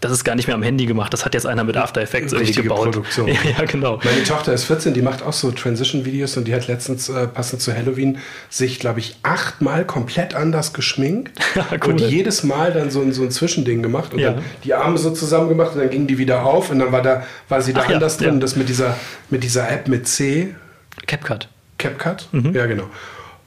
[0.00, 1.12] das ist gar nicht mehr am Handy gemacht.
[1.12, 2.84] Das hat jetzt einer mit After Effects irgendwie gebaut.
[2.92, 3.28] Produktion.
[3.58, 3.98] Ja, genau.
[4.04, 7.62] Meine Tochter ist 14, die macht auch so Transition-Videos und die hat letztens, äh, passend
[7.62, 11.38] zu Halloween, sich, glaube ich, achtmal komplett anders geschminkt
[11.84, 11.92] Cool.
[11.94, 14.32] und jedes Mal dann so ein, so ein Zwischending gemacht und Ja.
[14.34, 17.02] dann die Arme so zusammen gemacht und dann gingen die wieder auf und dann war,
[17.02, 18.34] da, war sie da Ach ja, anders drin.
[18.34, 18.40] ja.
[18.40, 18.96] Das mit dieser,
[19.30, 20.54] mit dieser App mit C,
[21.06, 21.48] CapCut.
[21.78, 22.54] CapCut, Mhm.
[22.54, 22.84] ja genau.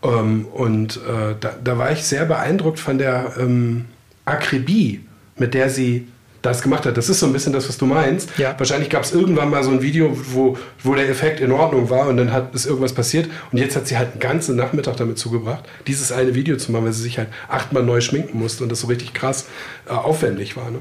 [0.04, 3.86] Ähm, und äh, da, da war ich sehr beeindruckt von der ähm,
[4.26, 5.02] Akribie,
[5.38, 6.08] mit der sie
[6.42, 6.98] das gemacht hat.
[6.98, 8.38] Das ist so ein bisschen das, was du meinst.
[8.38, 8.56] Ja.
[8.58, 12.08] Wahrscheinlich gab es irgendwann mal so ein Video, wo, wo der Effekt in Ordnung war
[12.08, 15.18] und dann hat ist irgendwas passiert und jetzt hat sie halt einen ganzen Nachmittag damit
[15.18, 18.72] zugebracht, dieses eine Video zu machen, weil sie sich halt achtmal neu schminken musste und
[18.72, 19.46] das so richtig krass
[19.88, 20.72] äh, aufwendig war.
[20.72, 20.80] Ne?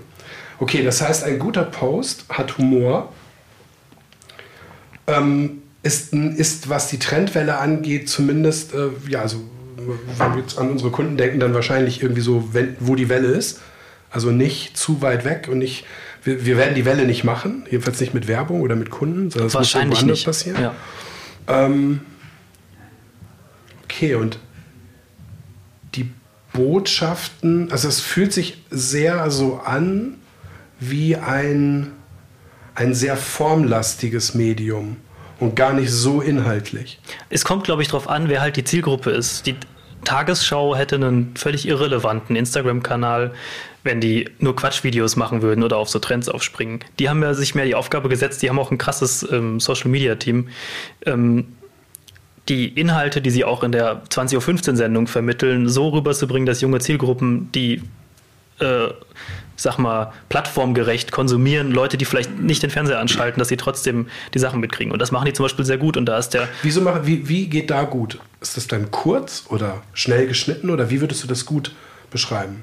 [0.58, 3.12] Okay, das heißt, ein guter Post hat Humor,
[5.06, 9.38] ähm, ist, ist, was die Trendwelle angeht, zumindest, äh, ja, also
[9.76, 13.28] wenn wir jetzt an unsere Kunden denken, dann wahrscheinlich irgendwie so, wenn, wo die Welle
[13.28, 13.60] ist.
[14.10, 15.84] Also nicht zu weit weg und nicht,
[16.24, 19.46] wir, wir werden die Welle nicht machen, jedenfalls nicht mit Werbung oder mit Kunden, sondern
[19.48, 20.26] es muss Wahrscheinlich irgendwo anders nicht.
[20.26, 20.62] passieren.
[20.62, 20.74] Ja.
[21.46, 22.00] Ähm,
[23.84, 24.38] okay, und
[25.94, 26.10] die
[26.52, 30.16] Botschaften, also es fühlt sich sehr so an
[30.80, 31.92] wie ein,
[32.74, 34.96] ein sehr formlastiges Medium
[35.38, 37.00] und gar nicht so inhaltlich.
[37.28, 39.46] Es kommt, glaube ich, darauf an, wer halt die Zielgruppe ist.
[39.46, 39.56] Die
[40.04, 43.32] Tagesschau hätte einen völlig irrelevanten Instagram-Kanal,
[43.82, 46.80] wenn die nur Quatschvideos machen würden oder auf so Trends aufspringen.
[46.98, 50.48] Die haben ja sich mehr die Aufgabe gesetzt, die haben auch ein krasses ähm, Social-Media-Team.
[51.06, 51.46] Ähm,
[52.48, 56.80] die Inhalte, die sie auch in der 20.15 Uhr Sendung vermitteln, so rüberzubringen, dass junge
[56.80, 57.82] Zielgruppen, die
[58.58, 58.88] äh,
[59.56, 64.38] sag mal, plattformgerecht konsumieren, Leute, die vielleicht nicht den Fernseher anschalten, dass sie trotzdem die
[64.38, 64.92] Sachen mitkriegen.
[64.92, 65.96] Und das machen die zum Beispiel sehr gut.
[65.96, 68.18] Und da ist der Wieso mach, wie, wie geht da gut?
[68.40, 71.72] Ist das dann kurz oder schnell geschnitten oder wie würdest du das gut
[72.10, 72.62] beschreiben?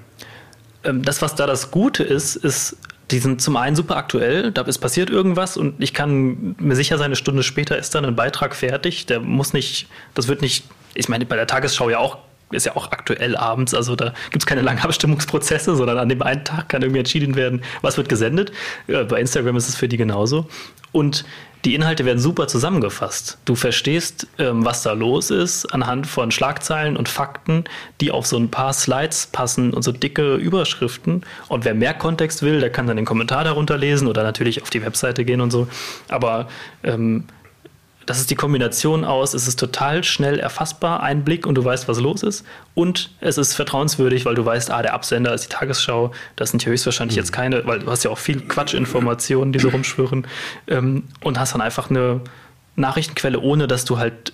[0.88, 2.78] Ähm, das, was da das Gute ist, ist,
[3.12, 6.98] die sind zum einen super aktuell, da ist passiert irgendwas und ich kann mir sicher
[6.98, 9.06] sein, eine Stunde später ist dann ein Beitrag fertig.
[9.06, 12.18] Der muss nicht, das wird nicht, ich meine, bei der Tagesschau ja auch,
[12.52, 16.22] ist ja auch aktuell abends, also da gibt es keine langen Abstimmungsprozesse, sondern an dem
[16.22, 18.52] einen Tag kann irgendwie entschieden werden, was wird gesendet.
[18.88, 20.48] Bei Instagram ist es für die genauso.
[20.92, 21.26] Und
[21.66, 23.40] die Inhalte werden super zusammengefasst.
[23.46, 27.66] Du verstehst, ähm, was da los ist, anhand von Schlagzeilen und Fakten,
[28.00, 31.26] die auf so ein paar Slides passen und so dicke Überschriften.
[31.50, 34.70] Und wer mehr Kontext will, der kann dann den Kommentar darunter lesen oder natürlich auf
[34.70, 35.68] die Webseite gehen und so.
[36.08, 36.48] Aber
[36.84, 37.26] ähm,
[38.08, 41.90] das ist die Kombination aus, es ist total schnell erfassbar, ein Blick und du weißt,
[41.90, 42.46] was los ist.
[42.74, 46.14] Und es ist vertrauenswürdig, weil du weißt, ah, der Absender ist die Tagesschau.
[46.38, 49.68] Das sind ja höchstwahrscheinlich jetzt keine, weil du hast ja auch viel Quatschinformationen, die so
[49.70, 50.26] rumschwirren.
[50.70, 52.22] Ähm, und hast dann einfach eine
[52.78, 54.32] Nachrichtenquelle, ohne dass du halt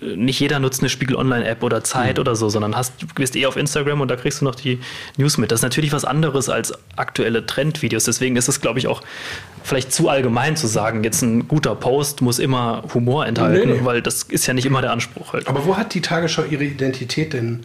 [0.00, 3.46] nicht jeder nutzt eine Spiegel Online-App oder Zeit oder so, sondern hast, du bist eh
[3.46, 4.78] auf Instagram und da kriegst du noch die
[5.16, 5.50] News mit.
[5.50, 8.04] Das ist natürlich was anderes als aktuelle Trendvideos.
[8.04, 9.00] Deswegen ist es, glaube ich, auch
[9.64, 13.84] vielleicht zu allgemein zu sagen, jetzt ein guter Post muss immer Humor enthalten, Nee, nee.
[13.84, 15.48] weil das ist ja nicht immer der Anspruch halt.
[15.48, 17.64] Aber wo hat die Tagesschau ihre Identität denn,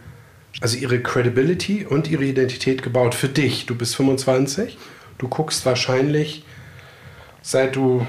[0.61, 3.65] also ihre Credibility und ihre Identität gebaut für dich?
[3.65, 4.77] Du bist 25,
[5.17, 6.45] du guckst wahrscheinlich,
[7.41, 8.05] seit du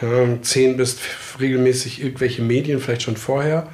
[0.00, 1.00] keine 10 bist,
[1.38, 3.68] regelmäßig irgendwelche Medien, vielleicht schon vorher.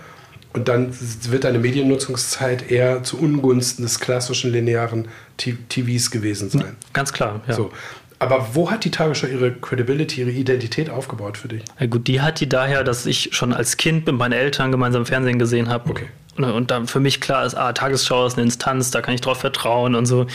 [0.52, 0.90] Und dann
[1.28, 6.76] wird deine Mediennutzungszeit eher zu Ungunsten des klassischen linearen TVs gewesen sein.
[6.94, 7.54] Ganz klar, ja.
[7.54, 7.70] So.
[8.18, 11.62] Aber wo hat die Tagesschau ihre Credibility, ihre Identität aufgebaut für dich?
[11.78, 15.04] Ja, gut, die hat die daher, dass ich schon als Kind mit meinen Eltern gemeinsam
[15.04, 15.90] Fernsehen gesehen habe.
[15.90, 16.06] Okay.
[16.38, 19.20] Und, und dann für mich klar ist, ah, Tagesschau ist eine Instanz, da kann ich
[19.20, 20.26] drauf vertrauen und so.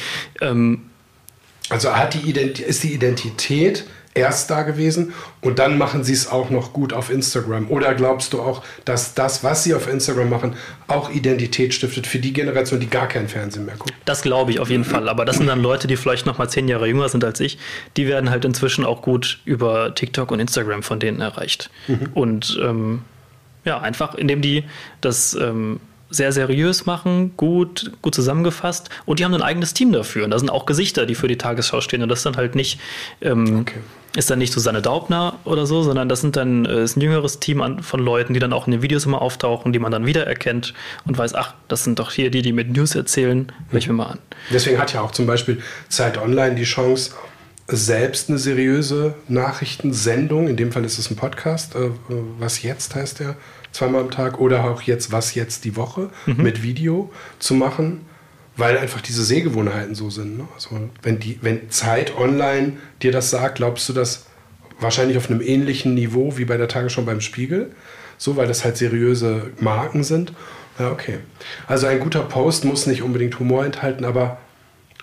[0.42, 0.84] Ähm,
[1.70, 6.28] Also hat die Ident ist die Identität erst da gewesen und dann machen sie es
[6.28, 7.69] auch noch gut auf Instagram?
[7.69, 10.56] Oder glaubst du auch, dass das, was sie auf Instagram machen,
[10.88, 13.93] auch Identität stiftet für die Generation, die gar kein Fernsehen mehr guckt?
[14.06, 15.08] Das glaube ich auf jeden Fall.
[15.08, 17.58] Aber das sind dann Leute, die vielleicht noch mal zehn Jahre jünger sind als ich.
[17.97, 21.69] Die werden halt inzwischen auch gut über TikTok und Instagram von denen erreicht.
[21.88, 22.10] Mhm.
[22.13, 23.02] Und ähm,
[23.63, 24.63] ja, einfach indem die
[25.00, 25.80] das ähm,
[26.12, 30.26] sehr seriös machen, gut, gut zusammengefasst und die haben ein eigenes Team dafür.
[30.26, 32.04] Und da sind auch Gesichter, die für die Tagesschau stehen.
[32.04, 32.80] Und das ist dann halt nicht,
[33.21, 33.80] ähm, okay.
[34.15, 37.39] Ist dann nicht Susanne Daubner oder so, sondern das sind dann äh, ist ein jüngeres
[37.39, 40.06] Team an, von Leuten, die dann auch in den Videos immer auftauchen, die man dann
[40.06, 40.74] wiedererkennt
[41.06, 43.93] und weiß, ach, das sind doch hier die, die mit News erzählen, höre ich mir
[43.93, 44.19] mal an.
[44.52, 47.12] Deswegen hat ja auch zum Beispiel Zeit Online die Chance,
[47.67, 51.89] selbst eine seriöse Nachrichtensendung, in dem Fall ist es ein Podcast, äh,
[52.38, 53.36] was jetzt heißt der,
[53.71, 56.43] zweimal am Tag oder auch jetzt was jetzt die Woche mhm.
[56.43, 58.06] mit Video zu machen,
[58.58, 60.38] weil einfach diese Sehgewohnheiten so sind.
[60.38, 60.48] Ne?
[60.54, 60.70] Also
[61.02, 64.26] wenn die, wenn Zeit online dir das sagt, glaubst du das
[64.80, 67.72] wahrscheinlich auf einem ähnlichen Niveau wie bei der Tagesschau beim Spiegel,
[68.18, 70.34] so weil das halt seriöse Marken sind.
[70.80, 71.20] Ja, okay.
[71.68, 74.38] Also ein guter Post muss nicht unbedingt Humor enthalten, aber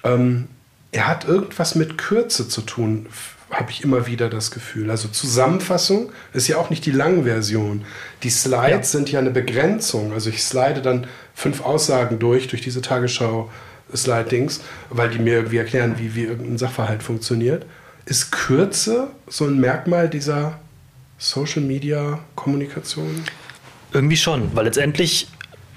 [0.05, 0.49] ähm,
[0.93, 3.07] er hat irgendwas mit Kürze zu tun
[3.51, 4.91] habe ich immer wieder das Gefühl.
[4.91, 7.85] Also Zusammenfassung ist ja auch nicht die Langversion.
[8.23, 8.99] Die Slides ja.
[8.99, 10.13] sind ja eine Begrenzung.
[10.13, 15.95] Also ich slide dann fünf Aussagen durch, durch diese Tagesschau-Slidings, weil die mir irgendwie erklären,
[15.99, 17.65] wie, wie irgendein Sachverhalt funktioniert.
[18.05, 20.59] Ist Kürze so ein Merkmal dieser
[21.19, 23.25] Social-Media-Kommunikation?
[23.93, 25.29] Irgendwie schon, weil letztendlich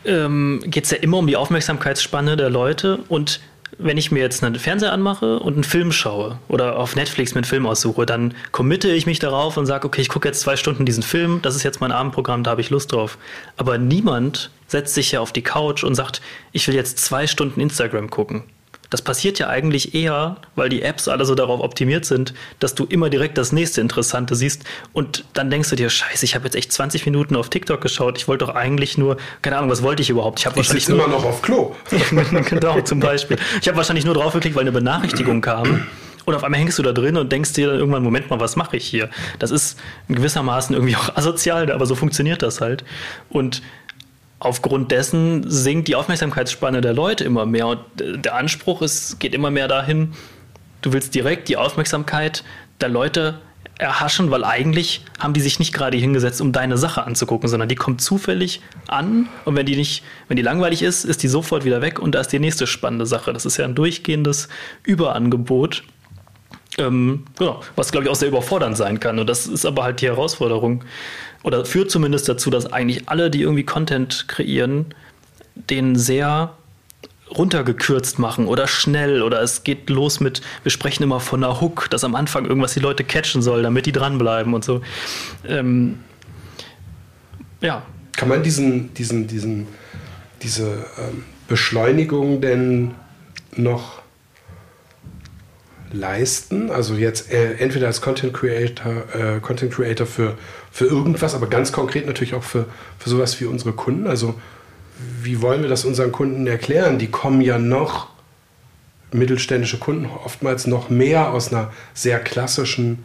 [0.04, 3.40] ähm, geht es ja immer um die Aufmerksamkeitsspanne der Leute und
[3.78, 7.40] wenn ich mir jetzt einen Fernseher anmache und einen Film schaue oder auf Netflix mir
[7.40, 10.56] einen Film aussuche, dann committe ich mich darauf und sage, okay, ich gucke jetzt zwei
[10.56, 13.18] Stunden diesen Film, das ist jetzt mein Abendprogramm, da habe ich Lust drauf.
[13.58, 17.60] Aber niemand setzt sich ja auf die Couch und sagt, ich will jetzt zwei Stunden
[17.60, 18.44] Instagram gucken.
[18.92, 22.86] Das passiert ja eigentlich eher, weil die Apps alle so darauf optimiert sind, dass du
[22.86, 26.56] immer direkt das nächste Interessante siehst und dann denkst du dir, scheiße, ich habe jetzt
[26.56, 30.04] echt 20 Minuten auf TikTok geschaut, ich wollte doch eigentlich nur, keine Ahnung, was wollte
[30.04, 30.40] ich überhaupt?
[30.40, 31.74] Ich habe wahrscheinlich nur, immer noch auf Klo.
[32.50, 33.38] genau, zum Beispiel.
[33.62, 35.88] Ich habe wahrscheinlich nur drauf geklickt, weil eine Benachrichtigung kam.
[36.26, 38.56] Und auf einmal hängst du da drin und denkst dir dann irgendwann, Moment mal, was
[38.56, 39.10] mache ich hier?
[39.40, 42.84] Das ist gewissermaßen irgendwie auch asozial, aber so funktioniert das halt.
[43.30, 43.62] Und
[44.42, 49.52] aufgrund dessen sinkt die Aufmerksamkeitsspanne der Leute immer mehr und der Anspruch ist, geht immer
[49.52, 50.14] mehr dahin,
[50.82, 52.44] du willst direkt die Aufmerksamkeit
[52.82, 53.40] der Leute
[53.78, 57.76] erhaschen, weil eigentlich haben die sich nicht gerade hingesetzt, um deine Sache anzugucken, sondern die
[57.76, 61.82] kommt zufällig an und wenn die nicht, wenn die langweilig ist, ist die sofort wieder
[61.82, 63.34] weg und da ist die nächste spannende Sache.
[63.34, 64.50] Das ist ja ein durchgehendes
[64.84, 65.84] Überangebot.
[66.80, 69.20] Ähm, genau, was glaube ich auch sehr überfordernd sein kann.
[69.20, 70.84] Und das ist aber halt die Herausforderung,
[71.44, 74.94] oder führt zumindest dazu, dass eigentlich alle, die irgendwie Content kreieren,
[75.56, 76.54] den sehr
[77.30, 81.90] runtergekürzt machen oder schnell oder es geht los mit, wir sprechen immer von einer Hook,
[81.90, 84.82] dass am Anfang irgendwas die Leute catchen soll, damit die dranbleiben und so.
[85.48, 86.00] Ähm,
[87.62, 87.84] ja.
[88.14, 89.68] Kann man diesen, diesen, diesen,
[90.42, 92.92] diese ähm, Beschleunigung denn
[93.56, 94.01] noch
[95.94, 96.72] leisten.
[96.72, 100.38] Also jetzt äh, entweder als Content Creator, äh, Content Creator für,
[100.72, 102.66] für irgendwas, aber ganz konkret natürlich auch für,
[103.00, 104.08] für sowas wie unsere Kunden.
[104.08, 104.36] Also
[105.24, 107.00] wie wollen wir das unseren Kunden erklären?
[107.00, 108.10] Die kommen ja noch,
[109.14, 113.04] mittelständische Kunden, oftmals noch mehr aus einer sehr klassischen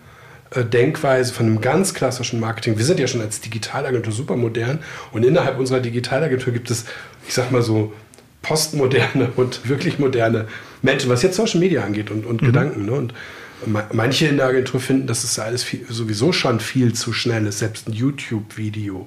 [0.50, 2.78] äh, Denkweise, von einem ganz klassischen Marketing.
[2.78, 4.78] Wir sind ja schon als Digitalagentur super modern
[5.12, 6.84] und innerhalb unserer Digitalagentur gibt es,
[7.26, 7.92] ich sag mal so,
[8.42, 10.46] postmoderne und wirklich moderne
[10.82, 12.46] Menschen, was jetzt Social Media angeht und, und mhm.
[12.46, 12.86] Gedanken.
[12.86, 12.92] Ne?
[12.92, 13.14] Und
[13.92, 17.60] manche in der Agentur finden, dass es alles viel, sowieso schon viel zu schnell ist,
[17.60, 19.06] selbst ein YouTube-Video.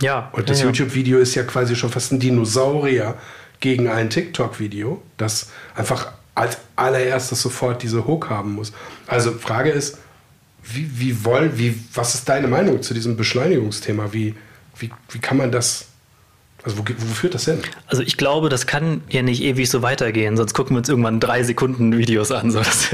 [0.00, 0.30] Ja.
[0.32, 3.16] Und das ja, YouTube-Video ist ja quasi schon fast ein Dinosaurier
[3.60, 8.72] gegen ein TikTok-Video, das einfach als allererstes sofort diese Hook haben muss.
[9.06, 9.98] Also Frage ist,
[10.62, 14.12] wie, wie wollen, wie, was ist deine Meinung zu diesem Beschleunigungsthema?
[14.12, 14.34] Wie,
[14.78, 15.86] wie, wie kann man das
[16.62, 17.60] also wo, wo, führt das hin?
[17.86, 21.20] Also ich glaube, das kann ja nicht ewig so weitergehen, sonst gucken wir uns irgendwann
[21.20, 22.50] drei Sekunden Videos an.
[22.50, 22.92] So, das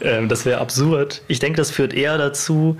[0.00, 1.22] äh, das wäre absurd.
[1.28, 2.76] Ich denke, das führt eher dazu,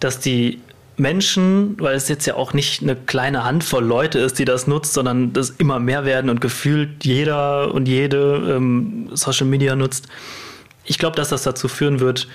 [0.00, 0.60] dass die
[0.96, 4.92] Menschen, weil es jetzt ja auch nicht eine kleine Handvoll Leute ist, die das nutzt,
[4.92, 10.08] sondern das immer mehr werden und gefühlt jeder und jede ähm, Social Media nutzt.
[10.84, 12.28] Ich glaube, dass das dazu führen wird,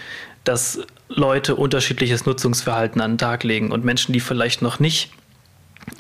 [0.44, 5.12] dass Leute unterschiedliches Nutzungsverhalten an den Tag legen und Menschen, die vielleicht noch nicht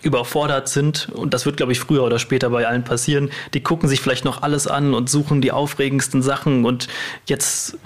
[0.02, 3.90] überfordert sind, und das wird, glaube ich, früher oder später bei allen passieren, die gucken
[3.90, 6.88] sich vielleicht noch alles an und suchen die aufregendsten Sachen und
[7.26, 7.78] jetzt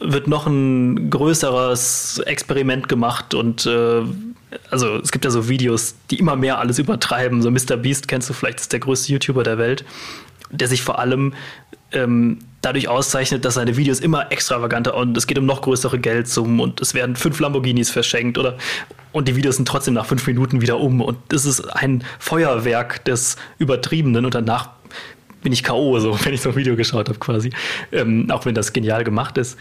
[0.00, 4.02] wird noch ein größeres Experiment gemacht und äh,
[4.70, 7.42] also es gibt ja so Videos, die immer mehr alles übertreiben.
[7.42, 7.76] So Mr.
[7.76, 9.84] Beast kennst du vielleicht, ist der größte YouTuber der Welt,
[10.50, 11.34] der sich vor allem
[11.92, 16.60] ähm, dadurch auszeichnet, dass seine Videos immer extravaganter und es geht um noch größere Geldsummen
[16.60, 18.56] und es werden fünf Lamborghinis verschenkt oder
[19.12, 23.04] und die Videos sind trotzdem nach fünf Minuten wieder um und es ist ein Feuerwerk
[23.04, 24.70] des Übertriebenen und danach
[25.42, 27.50] bin ich K.O., so, wenn ich so ein Video geschaut habe, quasi.
[27.92, 29.56] Ähm, auch wenn das genial gemacht ist.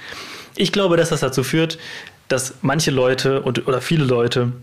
[0.56, 1.78] Ich glaube, dass das dazu führt,
[2.30, 4.54] dass manche Leute und, oder viele Leute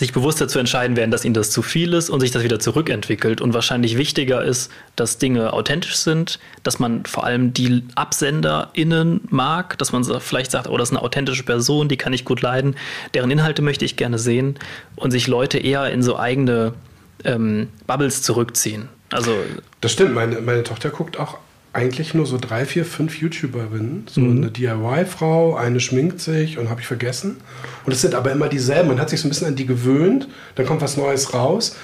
[0.00, 2.58] sich bewusst dazu entscheiden werden, dass ihnen das zu viel ist und sich das wieder
[2.58, 3.42] zurückentwickelt.
[3.42, 9.76] Und wahrscheinlich wichtiger ist, dass Dinge authentisch sind, dass man vor allem die AbsenderInnen mag,
[9.76, 12.76] dass man vielleicht sagt, oh, das ist eine authentische Person, die kann ich gut leiden,
[13.12, 14.58] deren Inhalte möchte ich gerne sehen
[14.96, 16.72] und sich Leute eher in so eigene
[17.24, 18.88] ähm, Bubbles zurückziehen.
[19.10, 19.36] Also
[19.82, 21.36] das stimmt, meine, meine Tochter guckt auch
[21.72, 24.06] eigentlich nur so drei, vier, fünf YouTuberinnen.
[24.08, 24.38] So mhm.
[24.38, 27.36] eine DIY-Frau, eine schminkt sich und habe ich vergessen.
[27.86, 28.88] Und es sind aber immer dieselben.
[28.88, 31.76] Man hat sich so ein bisschen an die gewöhnt, dann kommt was Neues raus.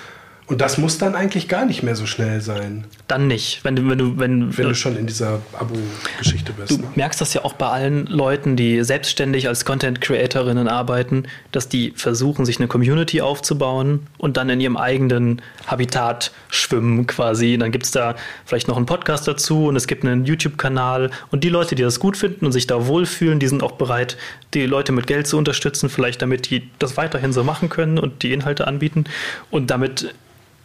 [0.49, 2.85] Und das muss dann eigentlich gar nicht mehr so schnell sein.
[3.09, 6.71] Dann nicht, wenn du, wenn du, wenn, wenn du schon in dieser Abo-Geschichte bist.
[6.71, 6.85] Du ne?
[6.95, 12.47] merkst das ja auch bei allen Leuten, die selbstständig als Content-Creatorinnen arbeiten, dass die versuchen,
[12.47, 17.55] sich eine Community aufzubauen und dann in ihrem eigenen Habitat schwimmen quasi.
[17.55, 21.11] Und dann gibt es da vielleicht noch einen Podcast dazu und es gibt einen YouTube-Kanal.
[21.33, 24.17] Und die Leute, die das gut finden und sich da wohlfühlen, die sind auch bereit,
[24.55, 28.23] die Leute mit Geld zu unterstützen, vielleicht damit die das weiterhin so machen können und
[28.23, 29.07] die Inhalte anbieten.
[29.51, 30.15] Und damit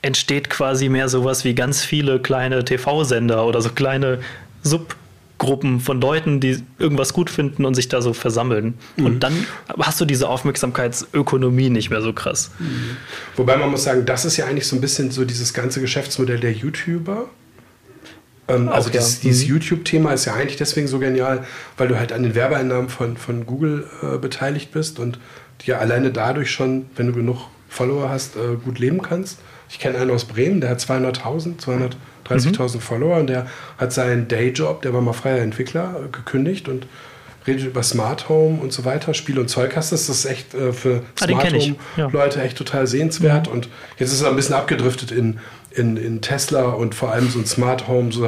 [0.02, 4.20] entsteht quasi mehr sowas wie ganz viele kleine TV-Sender oder so kleine
[4.64, 8.74] Subgruppen von Leuten, die irgendwas gut finden und sich da so versammeln.
[8.98, 9.06] Mhm.
[9.06, 9.46] Und dann
[9.80, 12.52] hast du diese Aufmerksamkeitsökonomie nicht mehr so krass.
[12.60, 12.98] Mhm.
[13.36, 16.40] Wobei man muss sagen, das ist ja eigentlich so ein bisschen so dieses ganze Geschäftsmodell
[16.40, 17.30] der YouTuber.
[18.48, 19.30] Ähm, also Auch, dieses, ja.
[19.30, 19.56] dieses mhm.
[19.56, 21.46] YouTube-Thema ist ja eigentlich deswegen so genial,
[21.78, 25.20] weil du halt an den Werbeeinnahmen von, von Google äh, beteiligt bist und
[25.64, 29.38] ja alleine dadurch schon, wenn du genug Follower hast, äh, gut leben kannst.
[29.71, 31.60] Ich kenne einen aus Bremen, der hat 200.000,
[32.27, 32.79] 230.000 mhm.
[32.81, 36.86] Follower und der hat seinen Dayjob, der war mal freier Entwickler, gekündigt und
[37.47, 39.13] redet über Smart Home und so weiter.
[39.13, 42.45] Spiel- und Zeugkastes, das ist echt äh, für ah, Smart Home-Leute ja.
[42.45, 43.47] echt total sehenswert.
[43.47, 43.53] Mhm.
[43.53, 45.39] Und jetzt ist er ein bisschen abgedriftet in,
[45.71, 48.27] in, in Tesla und vor allem so ein Smart Home, so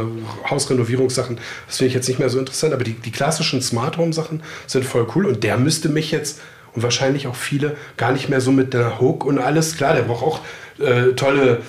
[0.50, 1.38] Hausrenovierungssachen.
[1.68, 4.86] Das finde ich jetzt nicht mehr so interessant, aber die, die klassischen Smart Home-Sachen sind
[4.86, 6.40] voll cool und der müsste mich jetzt
[6.76, 9.78] und wahrscheinlich auch viele gar nicht mehr so mit der Hook und alles.
[9.78, 10.40] Klar, der braucht auch
[10.80, 11.62] äh, tolle,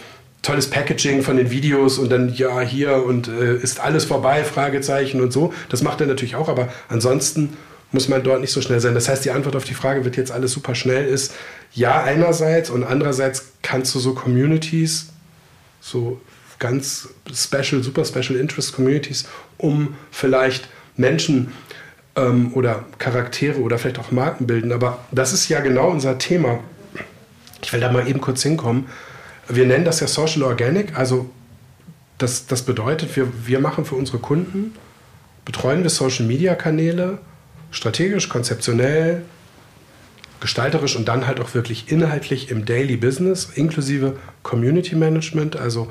[0.43, 5.21] tolles Packaging von den Videos und dann ja hier und äh, ist alles vorbei, Fragezeichen
[5.21, 5.53] und so.
[5.69, 7.57] Das macht er natürlich auch, aber ansonsten
[7.93, 8.95] muss man dort nicht so schnell sein.
[8.95, 11.33] Das heißt, die Antwort auf die Frage, wird jetzt alles super schnell, ist
[11.73, 15.11] ja einerseits und andererseits kannst du so Communities,
[15.81, 16.21] so
[16.59, 19.27] ganz special, super special interest Communities,
[19.59, 21.53] um vielleicht Menschen
[22.17, 24.73] ähm, oder Charaktere oder vielleicht auch Marken bilden.
[24.73, 26.61] Aber das ist ja genau unser Thema.
[27.63, 28.87] Ich will da mal eben kurz hinkommen.
[29.49, 31.31] Wir nennen das ja Social Organic, also
[32.19, 34.75] das, das bedeutet, wir, wir machen für unsere Kunden,
[35.45, 37.19] betreuen wir Social Media Kanäle,
[37.71, 39.23] strategisch, konzeptionell,
[40.41, 45.57] gestalterisch und dann halt auch wirklich inhaltlich im Daily Business, inklusive Community Management.
[45.57, 45.91] Also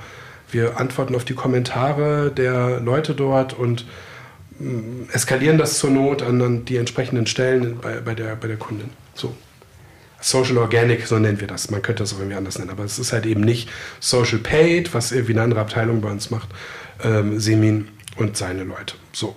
[0.51, 3.85] wir antworten auf die Kommentare der Leute dort und
[5.11, 8.89] eskalieren das zur Not an, die entsprechenden Stellen bei, bei, der, bei der Kundin.
[9.15, 9.35] So.
[10.21, 11.69] Social Organic, so nennen wir das.
[11.69, 14.93] Man könnte das auch irgendwie anders nennen, aber es ist halt eben nicht Social Paid,
[14.93, 16.47] was irgendwie eine andere Abteilung bei uns macht,
[17.03, 18.95] ähm, Semin und seine Leute.
[19.11, 19.35] So.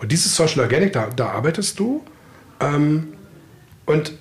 [0.00, 2.04] Und dieses Social Organic, da, da arbeitest du.
[2.60, 3.14] Ähm,
[3.84, 4.12] und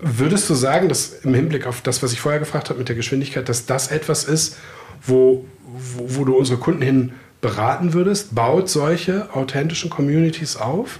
[0.00, 2.96] würdest du sagen, dass im Hinblick auf das, was ich vorher gefragt habe mit der
[2.96, 4.56] Geschwindigkeit, dass das etwas ist,
[5.02, 7.12] wo, wo, wo du unsere Kunden hin
[7.46, 8.34] beraten würdest?
[8.34, 10.98] Baut solche authentischen Communities auf?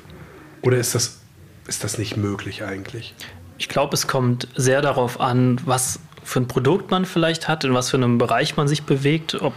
[0.62, 1.18] Oder ist das,
[1.66, 3.14] ist das nicht möglich eigentlich?
[3.58, 7.74] Ich glaube, es kommt sehr darauf an, was für ein Produkt man vielleicht hat, in
[7.74, 9.54] was für einem Bereich man sich bewegt, ob,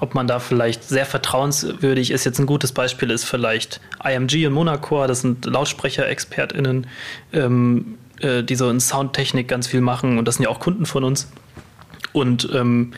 [0.00, 2.24] ob man da vielleicht sehr vertrauenswürdig ist.
[2.24, 6.88] Jetzt ein gutes Beispiel ist vielleicht IMG und Monaco, das sind Lautsprecher-ExpertInnen,
[7.32, 10.84] ähm, äh, die so in Soundtechnik ganz viel machen und das sind ja auch Kunden
[10.84, 11.30] von uns.
[12.12, 12.92] Und ähm,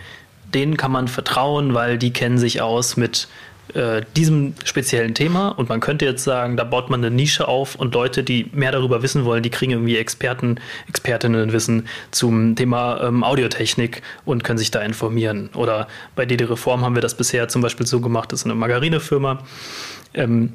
[0.55, 3.29] denen kann man vertrauen, weil die kennen sich aus mit
[3.75, 7.77] äh, diesem speziellen Thema und man könnte jetzt sagen, da baut man eine Nische auf
[7.77, 10.59] und Leute, die mehr darüber wissen wollen, die kriegen irgendwie Experten,
[10.89, 15.51] Expertinnen Wissen zum Thema ähm, Audiotechnik und können sich da informieren.
[15.55, 15.87] Oder
[16.17, 19.39] bei DD Reform haben wir das bisher zum Beispiel so gemacht, das ist eine Margarinefirma,
[20.15, 20.55] ähm,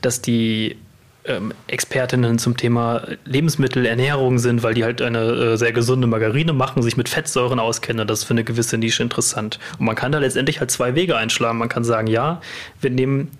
[0.00, 0.76] dass die
[1.24, 6.52] ähm, Expertinnen zum Thema Lebensmittel, Ernährung sind, weil die halt eine äh, sehr gesunde Margarine
[6.52, 8.06] machen, sich mit Fettsäuren auskennen.
[8.06, 9.58] Das ist für eine gewisse Nische interessant.
[9.78, 11.58] Und man kann da letztendlich halt zwei Wege einschlagen.
[11.58, 12.40] Man kann sagen, ja,
[12.80, 13.30] wir nehmen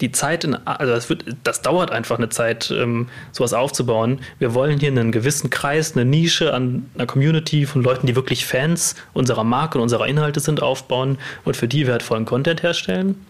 [0.00, 4.18] die Zeit, in, also das, wird, das dauert einfach eine Zeit, ähm, sowas aufzubauen.
[4.38, 8.44] Wir wollen hier einen gewissen Kreis, eine Nische an einer Community von Leuten, die wirklich
[8.44, 13.24] Fans unserer Marke und unserer Inhalte sind, aufbauen und für die wertvollen Content herstellen.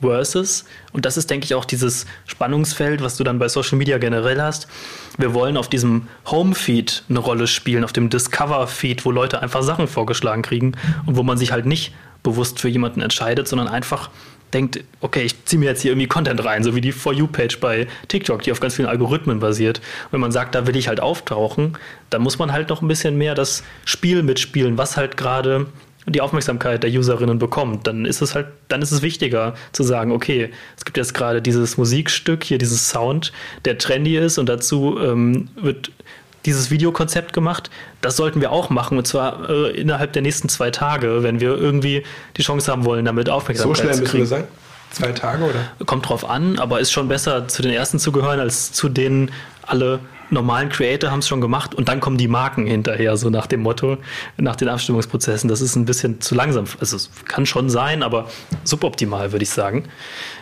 [0.00, 0.64] Versus.
[0.92, 4.40] Und das ist, denke ich, auch dieses Spannungsfeld, was du dann bei Social Media generell
[4.40, 4.68] hast.
[5.18, 9.88] Wir wollen auf diesem Home-Feed eine Rolle spielen, auf dem Discover-Feed, wo Leute einfach Sachen
[9.88, 10.72] vorgeschlagen kriegen
[11.06, 14.10] und wo man sich halt nicht bewusst für jemanden entscheidet, sondern einfach
[14.52, 17.60] denkt, okay, ich ziehe mir jetzt hier irgendwie Content rein, so wie die For You-Page
[17.60, 19.80] bei TikTok, die auf ganz vielen Algorithmen basiert.
[20.10, 21.76] Wenn man sagt, da will ich halt auftauchen,
[22.10, 25.66] dann muss man halt noch ein bisschen mehr das Spiel mitspielen, was halt gerade
[26.06, 30.12] die Aufmerksamkeit der Userinnen bekommt, dann ist es halt, dann ist es wichtiger zu sagen,
[30.12, 33.32] okay, es gibt jetzt gerade dieses Musikstück, hier dieses Sound,
[33.64, 35.90] der trendy ist und dazu ähm, wird
[36.44, 37.70] dieses Videokonzept gemacht.
[38.00, 41.56] Das sollten wir auch machen und zwar äh, innerhalb der nächsten zwei Tage, wenn wir
[41.56, 42.04] irgendwie
[42.36, 44.22] die Chance haben wollen, damit Aufmerksamkeit so schnell zu müssen kriegen.
[44.22, 44.44] wir sein?
[44.92, 45.84] Zwei Tage oder?
[45.84, 49.32] Kommt drauf an, aber ist schon besser, zu den ersten zu gehören, als zu denen
[49.62, 49.98] alle
[50.30, 53.60] normalen Creator haben es schon gemacht und dann kommen die Marken hinterher, so nach dem
[53.60, 53.98] Motto,
[54.36, 55.48] nach den Abstimmungsprozessen.
[55.48, 56.64] Das ist ein bisschen zu langsam.
[56.80, 58.28] Also es kann schon sein, aber
[58.64, 59.84] suboptimal, würde ich sagen.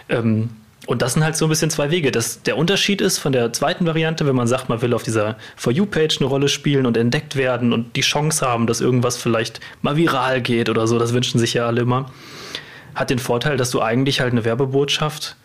[0.08, 0.50] Ähm,
[0.86, 2.10] und das sind halt so ein bisschen zwei Wege.
[2.10, 5.36] Das, der Unterschied ist von der zweiten Variante, wenn man sagt, man will auf dieser
[5.56, 9.60] For You-Page eine Rolle spielen und entdeckt werden und die Chance haben, dass irgendwas vielleicht
[9.80, 12.10] mal viral geht oder so, das wünschen sich ja alle immer,
[12.94, 15.36] hat den Vorteil, dass du eigentlich halt eine Werbebotschaft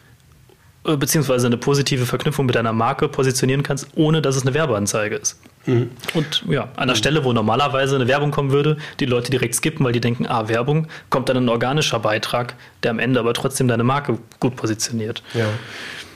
[0.84, 5.40] beziehungsweise eine positive Verknüpfung mit deiner Marke positionieren kannst, ohne dass es eine Werbeanzeige ist.
[5.66, 5.92] Mhm.
[6.14, 9.86] Und ja, an der Stelle, wo normalerweise eine Werbung kommen würde, die Leute direkt skippen,
[9.86, 13.68] weil die denken, ah, Werbung, kommt dann ein organischer Beitrag, der am Ende aber trotzdem
[13.68, 15.22] deine Marke gut positioniert.
[15.34, 15.46] Ja.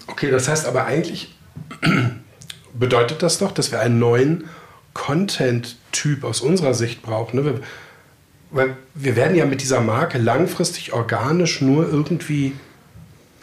[0.08, 1.36] Okay, das heißt aber eigentlich
[2.74, 4.46] bedeutet das doch, dass wir einen neuen
[4.94, 7.38] Content-Typ aus unserer Sicht brauchen.
[7.38, 7.46] Ne?
[7.46, 7.60] Wir,
[8.52, 12.54] weil wir werden ja mit dieser Marke langfristig organisch nur irgendwie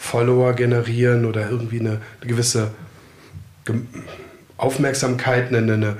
[0.00, 2.70] Follower generieren oder irgendwie eine, eine gewisse
[4.56, 5.96] Aufmerksamkeit, eine, eine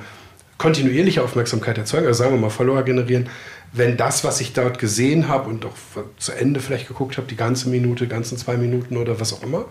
[0.56, 3.28] kontinuierliche Aufmerksamkeit erzeugen, also sagen wir mal Follower generieren,
[3.72, 5.74] wenn das, was ich dort gesehen habe und auch
[6.18, 9.66] zu Ende vielleicht geguckt habe, die ganze Minute, ganzen zwei Minuten oder was auch immer,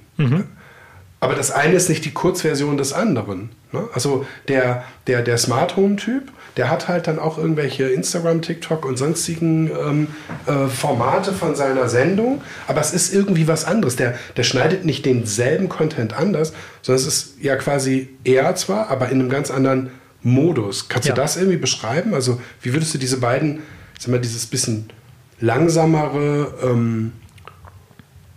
[1.22, 3.50] Aber das eine ist nicht die Kurzversion des anderen.
[3.70, 3.88] Ne?
[3.94, 8.96] Also der, der, der Smart Home-Typ, der hat halt dann auch irgendwelche Instagram, TikTok und
[8.96, 10.08] sonstigen ähm,
[10.46, 13.94] äh, Formate von seiner Sendung, aber es ist irgendwie was anderes.
[13.94, 19.08] Der, der schneidet nicht denselben Content anders, sondern es ist ja quasi er zwar, aber
[19.10, 19.90] in einem ganz anderen
[20.22, 20.88] Modus.
[20.88, 21.14] Kannst Ja.
[21.14, 22.14] du das irgendwie beschreiben?
[22.14, 23.60] Also wie würdest du diese beiden,
[23.96, 24.90] sag mal, dieses bisschen
[25.38, 27.12] langsamere, ähm,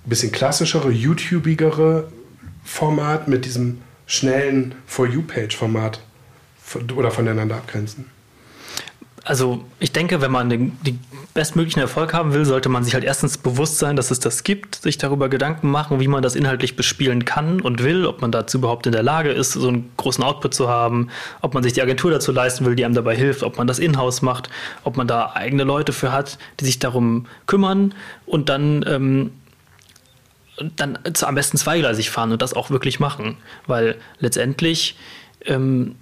[0.06, 2.10] bisschen klassischere, YouTubigere
[2.66, 6.02] Format mit diesem schnellen For You-Page-Format
[6.96, 8.06] oder voneinander abgrenzen?
[9.24, 11.00] Also ich denke, wenn man den, den
[11.34, 14.76] bestmöglichen Erfolg haben will, sollte man sich halt erstens bewusst sein, dass es das gibt,
[14.76, 18.60] sich darüber Gedanken machen, wie man das inhaltlich bespielen kann und will, ob man dazu
[18.60, 21.10] überhaupt in der Lage ist, so einen großen Output zu haben,
[21.42, 23.80] ob man sich die Agentur dazu leisten will, die einem dabei hilft, ob man das
[23.80, 24.50] in-house macht,
[24.84, 27.96] ob man da eigene Leute für hat, die sich darum kümmern
[28.28, 29.32] und dann ähm,
[30.76, 33.38] dann am besten zweigleisig fahren und das auch wirklich machen.
[33.68, 34.96] Weil letztendlich,
[35.46, 35.96] ähm,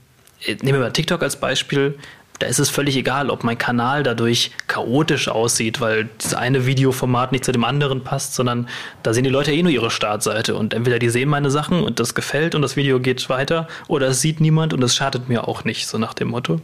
[0.47, 1.97] nehmen wir mal TikTok als Beispiel,
[2.39, 7.31] da ist es völlig egal, ob mein Kanal dadurch chaotisch aussieht, weil das eine Videoformat
[7.31, 8.67] nicht zu dem anderen passt, sondern
[9.01, 11.99] da sehen die Leute eh nur ihre Startseite und entweder die sehen meine Sachen und
[11.99, 15.47] das gefällt und das Video geht weiter oder es sieht niemand und es schadet mir
[15.47, 16.59] auch nicht, so nach dem Motto.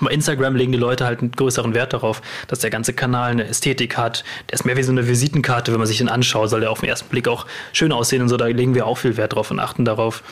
[0.00, 3.46] Bei Instagram legen die Leute halt einen größeren Wert darauf, dass der ganze Kanal eine
[3.46, 4.24] Ästhetik hat.
[4.50, 6.80] Der ist mehr wie so eine Visitenkarte, wenn man sich den anschaut, soll der auf
[6.80, 8.36] den ersten Blick auch schön aussehen und so.
[8.36, 10.22] Da legen wir auch viel Wert drauf und achten darauf,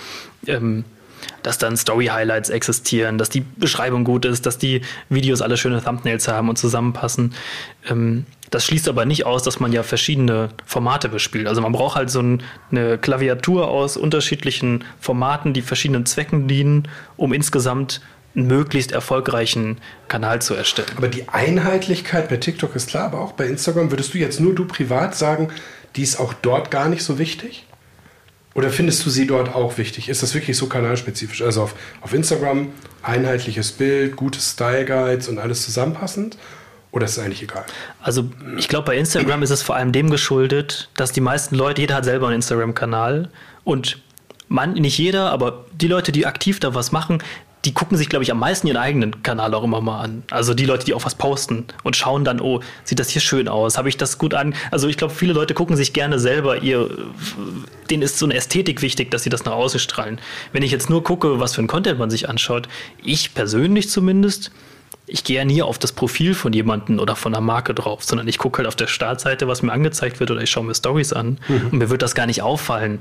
[0.46, 0.84] ähm,
[1.42, 6.28] dass dann Story-Highlights existieren, dass die Beschreibung gut ist, dass die Videos alle schöne Thumbnails
[6.28, 7.34] haben und zusammenpassen.
[7.88, 11.46] Ähm, das schließt aber nicht aus, dass man ja verschiedene Formate bespielt.
[11.46, 16.86] Also man braucht halt so ein, eine Klaviatur aus unterschiedlichen Formaten, die verschiedenen Zwecken dienen,
[17.16, 18.02] um insgesamt
[18.34, 19.78] einen möglichst erfolgreichen
[20.08, 20.88] Kanal zu erstellen.
[20.96, 24.54] Aber die Einheitlichkeit bei TikTok ist klar, aber auch bei Instagram würdest du jetzt nur
[24.54, 25.50] du privat sagen,
[25.96, 27.66] die ist auch dort gar nicht so wichtig?
[28.54, 30.08] Oder findest du sie dort auch wichtig?
[30.08, 31.42] Ist das wirklich so kanalspezifisch?
[31.42, 32.68] Also auf, auf Instagram
[33.02, 36.36] einheitliches Bild, gute Style Guides und alles zusammenpassend?
[36.90, 37.64] Oder ist es eigentlich egal?
[38.02, 41.80] Also ich glaube, bei Instagram ist es vor allem dem geschuldet, dass die meisten Leute,
[41.80, 43.30] jeder hat selber einen Instagram-Kanal
[43.64, 44.02] und
[44.48, 47.22] man, nicht jeder, aber die Leute, die aktiv da was machen,
[47.64, 50.24] die gucken sich, glaube ich, am meisten ihren eigenen Kanal auch immer mal an.
[50.30, 53.46] Also die Leute, die auch was posten und schauen dann, oh, sieht das hier schön
[53.46, 53.78] aus?
[53.78, 54.54] Habe ich das gut an?
[54.72, 56.90] Also ich glaube, viele Leute gucken sich gerne selber ihr,
[57.88, 60.18] denen ist so eine Ästhetik wichtig, dass sie das nach außen strahlen.
[60.52, 62.68] Wenn ich jetzt nur gucke, was für ein Content man sich anschaut,
[63.02, 64.50] ich persönlich zumindest,
[65.06, 68.26] ich gehe ja nie auf das Profil von jemandem oder von einer Marke drauf, sondern
[68.26, 71.12] ich gucke halt auf der Startseite, was mir angezeigt wird oder ich schaue mir Stories
[71.12, 73.00] an und mir wird das gar nicht auffallen,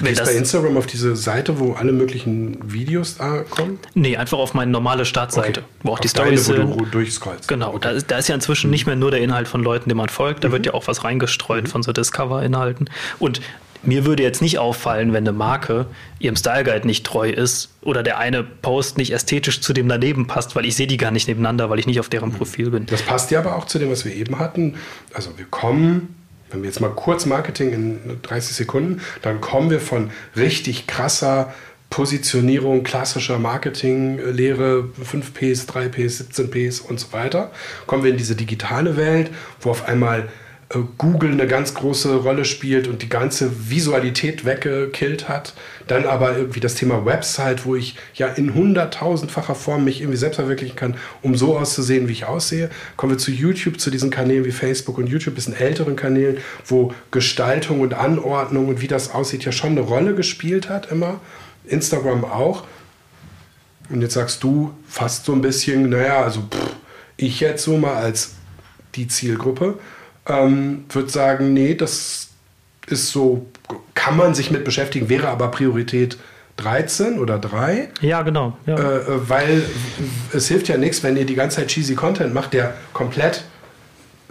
[0.00, 3.78] Du gehst bei Instagram auf diese Seite, wo alle möglichen Videos da kommen?
[3.94, 5.70] Nee, einfach auf meine normale Startseite, okay.
[5.82, 6.68] wo auch auf die Stories sind.
[6.70, 7.48] Wo du durchscrollst.
[7.48, 7.78] Genau, okay.
[7.82, 8.72] da, da, ist ja inzwischen mhm.
[8.72, 10.52] nicht mehr nur der Inhalt von Leuten, denen man folgt, da mhm.
[10.52, 11.68] wird ja auch was reingestreut mhm.
[11.68, 12.88] von so Discover-Inhalten.
[13.18, 13.40] Und
[13.82, 15.86] mir würde jetzt nicht auffallen, wenn eine Marke
[16.18, 20.26] ihrem Style Guide nicht treu ist oder der eine Post nicht ästhetisch zu dem daneben
[20.26, 22.34] passt, weil ich sehe die gar nicht nebeneinander, weil ich nicht auf deren mhm.
[22.34, 22.86] Profil bin.
[22.86, 24.74] Das passt ja aber auch zu dem, was wir eben hatten.
[25.14, 26.14] Also wir kommen,
[26.50, 31.52] wenn wir jetzt mal kurz Marketing in 30 Sekunden, dann kommen wir von richtig krasser
[31.90, 37.50] Positionierung, klassischer Marketinglehre, 5Ps, 3Ps, 17Ps und so weiter,
[37.86, 39.30] kommen wir in diese digitale Welt,
[39.60, 40.28] wo auf einmal
[40.98, 45.52] Google eine ganz große Rolle spielt und die ganze Visualität weggekillt hat.
[45.88, 50.36] Dann aber irgendwie das Thema Website, wo ich ja in hunderttausendfacher Form mich irgendwie selbst
[50.36, 52.70] verwirklichen kann, um so auszusehen, wie ich aussehe.
[52.96, 56.94] Kommen wir zu YouTube, zu diesen Kanälen wie Facebook und YouTube, bisschen älteren Kanälen, wo
[57.10, 61.20] Gestaltung und Anordnung und wie das aussieht ja schon eine Rolle gespielt hat immer.
[61.66, 62.62] Instagram auch.
[63.88, 66.76] Und jetzt sagst du fast so ein bisschen, naja, also pff,
[67.16, 68.34] ich jetzt so mal als
[68.94, 69.80] die Zielgruppe
[70.30, 72.28] ähm, würde sagen, nee, das
[72.86, 73.46] ist so,
[73.94, 76.18] kann man sich mit beschäftigen, wäre aber Priorität
[76.56, 77.88] 13 oder 3.
[78.00, 78.56] Ja, genau.
[78.66, 78.76] Ja.
[78.76, 79.62] Äh, äh, weil
[80.32, 83.44] es hilft ja nichts, wenn ihr die ganze Zeit cheesy Content macht, der komplett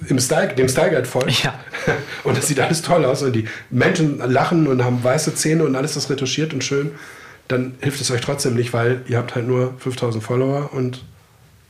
[0.08, 1.43] im Style, dem Style Guide folgt.
[1.43, 1.60] Ja.
[2.24, 5.76] Und das sieht alles toll aus und die Menschen lachen und haben weiße Zähne und
[5.76, 6.91] alles ist retuschiert und schön.
[7.47, 11.04] Dann hilft es euch trotzdem nicht, weil ihr habt halt nur 5000 Follower und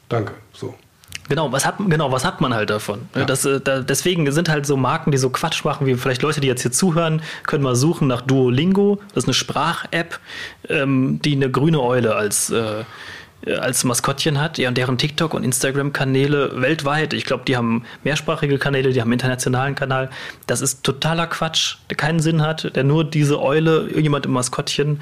[0.09, 0.33] danke.
[0.51, 0.75] So.
[1.29, 3.07] Genau, was hat, genau, was hat man halt davon?
[3.15, 3.23] Ja.
[3.23, 6.41] Das, äh, da, deswegen sind halt so Marken, die so Quatsch machen, wie vielleicht Leute,
[6.41, 8.99] die jetzt hier zuhören, können mal suchen nach Duolingo.
[9.13, 10.19] Das ist eine Sprach-App,
[10.67, 12.83] ähm, die eine grüne Eule als, äh,
[13.45, 14.57] als Maskottchen hat.
[14.57, 19.07] Ja, und deren TikTok- und Instagram-Kanäle weltweit, ich glaube, die haben mehrsprachige Kanäle, die haben
[19.07, 20.09] einen internationalen Kanal.
[20.47, 24.99] Das ist totaler Quatsch, der keinen Sinn hat, der nur diese Eule, irgendjemand im Maskottchen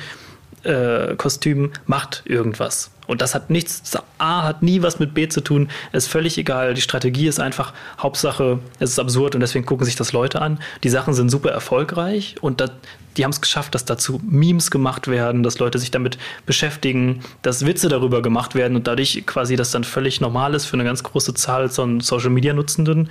[0.67, 2.91] äh, Kostüm macht irgendwas.
[3.07, 6.73] Und das hat nichts, A hat nie was mit B zu tun, ist völlig egal.
[6.73, 10.59] Die Strategie ist einfach, Hauptsache, es ist absurd und deswegen gucken sich das Leute an.
[10.83, 12.71] Die Sachen sind super erfolgreich und das,
[13.15, 17.65] die haben es geschafft, dass dazu Memes gemacht werden, dass Leute sich damit beschäftigen, dass
[17.65, 21.01] Witze darüber gemacht werden und dadurch quasi das dann völlig normal ist für eine ganz
[21.01, 23.09] große Zahl von Social Media Nutzenden,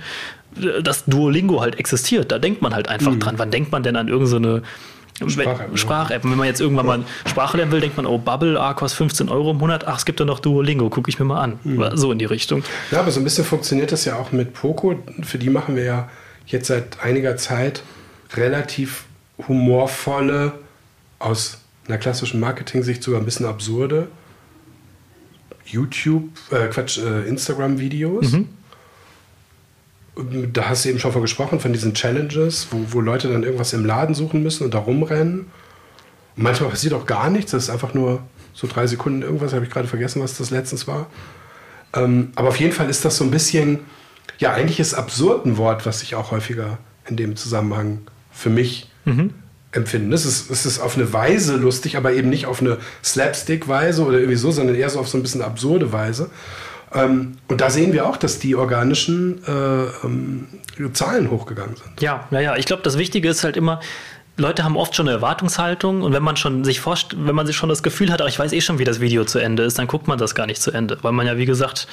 [0.83, 2.31] dass Duolingo halt existiert.
[2.31, 3.19] Da denkt man halt einfach mhm.
[3.19, 3.39] dran.
[3.39, 4.61] Wann denkt man denn an irgendeine so
[5.25, 5.77] Sprach-App.
[5.77, 6.23] Sprach-App.
[6.23, 8.97] Und wenn man jetzt irgendwann mal Sprache lernen will, denkt man, oh, Bubble, ah, kostet
[8.97, 11.59] 15 Euro im Monat, ach, es gibt da noch Duolingo, gucke ich mir mal an.
[11.63, 11.91] Mhm.
[11.95, 12.63] So in die Richtung.
[12.91, 14.95] Ja, aber so ein bisschen funktioniert das ja auch mit Poco.
[15.23, 16.09] Für die machen wir ja
[16.45, 17.81] jetzt seit einiger Zeit
[18.35, 19.05] relativ
[19.47, 20.53] humorvolle,
[21.19, 24.07] aus einer klassischen Marketing-Sicht sogar ein bisschen absurde
[25.65, 28.33] YouTube, äh, Quatsch, äh, Instagram-Videos.
[28.33, 28.49] Mhm
[30.53, 33.73] da hast du eben schon von gesprochen, von diesen Challenges, wo, wo Leute dann irgendwas
[33.73, 35.47] im Laden suchen müssen und da rumrennen.
[36.35, 38.21] Und manchmal passiert auch gar nichts, das ist einfach nur
[38.53, 41.07] so drei Sekunden irgendwas, habe ich gerade vergessen, was das letztens war.
[41.93, 43.79] Ähm, aber auf jeden Fall ist das so ein bisschen,
[44.39, 47.99] ja, eigentlich ist absurd ein Wort, was ich auch häufiger in dem Zusammenhang
[48.31, 49.33] für mich mhm.
[49.71, 50.15] empfinde.
[50.15, 54.17] Es ist, es ist auf eine Weise lustig, aber eben nicht auf eine Slapstick-Weise oder
[54.17, 56.29] irgendwie so, sondern eher so auf so ein bisschen absurde Weise.
[56.93, 60.47] Ähm, und da sehen wir auch, dass die organischen äh, ähm,
[60.93, 62.01] Zahlen hochgegangen sind.
[62.01, 62.55] Ja, ja, ja.
[62.55, 63.79] Ich glaube, das Wichtige ist halt immer,
[64.39, 67.55] Leute haben oft schon eine Erwartungshaltung und wenn man schon sich forscht, wenn man sich
[67.55, 69.79] schon das Gefühl hat, ach, ich weiß eh schon, wie das Video zu Ende ist,
[69.79, 71.87] dann guckt man das gar nicht zu Ende, weil man ja, wie gesagt,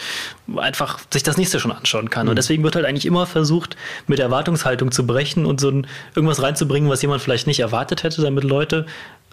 [0.54, 2.26] einfach sich das nächste schon anschauen kann.
[2.26, 2.30] Mhm.
[2.30, 3.76] Und deswegen wird halt eigentlich immer versucht,
[4.06, 8.20] mit Erwartungshaltung zu brechen und so ein, irgendwas reinzubringen, was jemand vielleicht nicht erwartet hätte,
[8.20, 8.84] damit Leute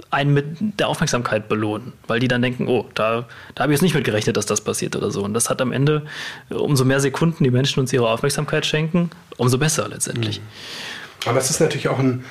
[0.09, 0.45] einen mit
[0.79, 4.05] der Aufmerksamkeit belohnen, weil die dann denken, oh, da, da habe ich jetzt nicht mit
[4.05, 5.21] gerechnet, dass das passiert oder so.
[5.21, 6.03] Und das hat am Ende,
[6.49, 10.39] umso mehr Sekunden die Menschen uns ihre Aufmerksamkeit schenken, umso besser letztendlich.
[10.39, 10.45] Mhm.
[11.25, 12.25] Aber es ist natürlich auch ein,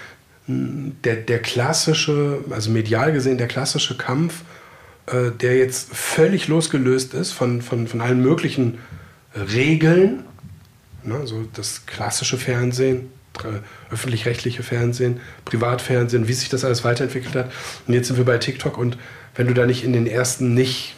[1.05, 4.43] der, der klassische, also medial gesehen, der klassische Kampf,
[5.07, 8.79] äh, der jetzt völlig losgelöst ist von, von, von allen möglichen
[9.35, 10.25] Regeln.
[11.03, 13.11] Ne, so das klassische Fernsehen,
[13.91, 17.53] öffentlich-rechtliche Fernsehen, Privatfernsehen, wie sich das alles weiterentwickelt hat.
[17.87, 18.99] Und jetzt sind wir bei TikTok und
[19.35, 20.95] wenn du da nicht in den ersten nicht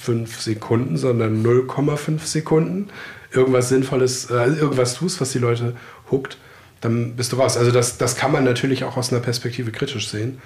[0.00, 2.88] fünf Sekunden, sondern 0,5 Sekunden
[3.30, 5.76] irgendwas Sinnvolles, äh, irgendwas tust, was die Leute
[6.10, 6.38] huckt,
[6.82, 7.56] dann bist du raus.
[7.56, 10.42] Also das, das kann man natürlich auch aus einer Perspektive kritisch sehen.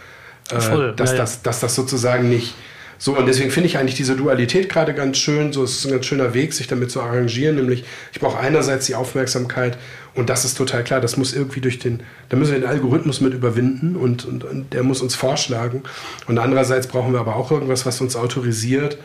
[0.51, 2.55] Äh, Voll, dass, ja, das, dass das sozusagen nicht
[2.99, 5.53] so, und deswegen finde ich eigentlich diese Dualität gerade ganz schön.
[5.53, 7.57] So, es ist ein ganz schöner Weg, sich damit zu arrangieren.
[7.57, 9.77] Nämlich, ich brauche einerseits die Aufmerksamkeit
[10.15, 11.01] und das ist total klar.
[11.01, 14.73] Das muss irgendwie durch den, da müssen wir den Algorithmus mit überwinden und, und, und
[14.73, 15.83] der muss uns vorschlagen.
[16.27, 18.97] Und andererseits brauchen wir aber auch irgendwas, was uns autorisiert,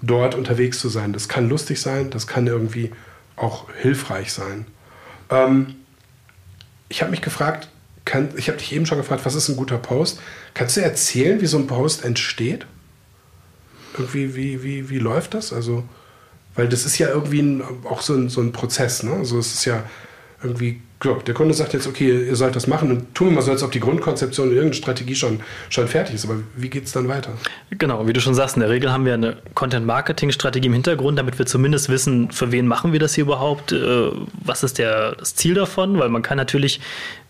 [0.00, 1.12] dort unterwegs zu sein.
[1.12, 2.90] Das kann lustig sein, das kann irgendwie
[3.36, 4.66] auch hilfreich sein.
[5.30, 5.74] Ähm,
[6.88, 7.68] ich habe mich gefragt,
[8.04, 10.20] kann, ich habe dich eben schon gefragt, was ist ein guter Post?
[10.54, 12.66] Kannst du erzählen, wie so ein Post entsteht?
[13.94, 15.52] Irgendwie, wie, wie, wie läuft das?
[15.52, 15.84] Also,
[16.54, 19.12] weil das ist ja irgendwie ein, auch so ein, so ein Prozess, ne?
[19.12, 19.82] Also es ist ja
[20.42, 23.50] irgendwie der Kunde sagt jetzt, okay, ihr sollt das machen und tun wir mal so,
[23.50, 26.24] als ob die Grundkonzeption und irgendeine Strategie schon, schon fertig ist.
[26.24, 27.32] Aber wie geht es dann weiter?
[27.70, 31.38] Genau, wie du schon sagst, in der Regel haben wir eine Content-Marketing-Strategie im Hintergrund, damit
[31.38, 34.10] wir zumindest wissen, für wen machen wir das hier überhaupt, äh,
[34.42, 36.80] was ist der, das Ziel davon, weil man kann natürlich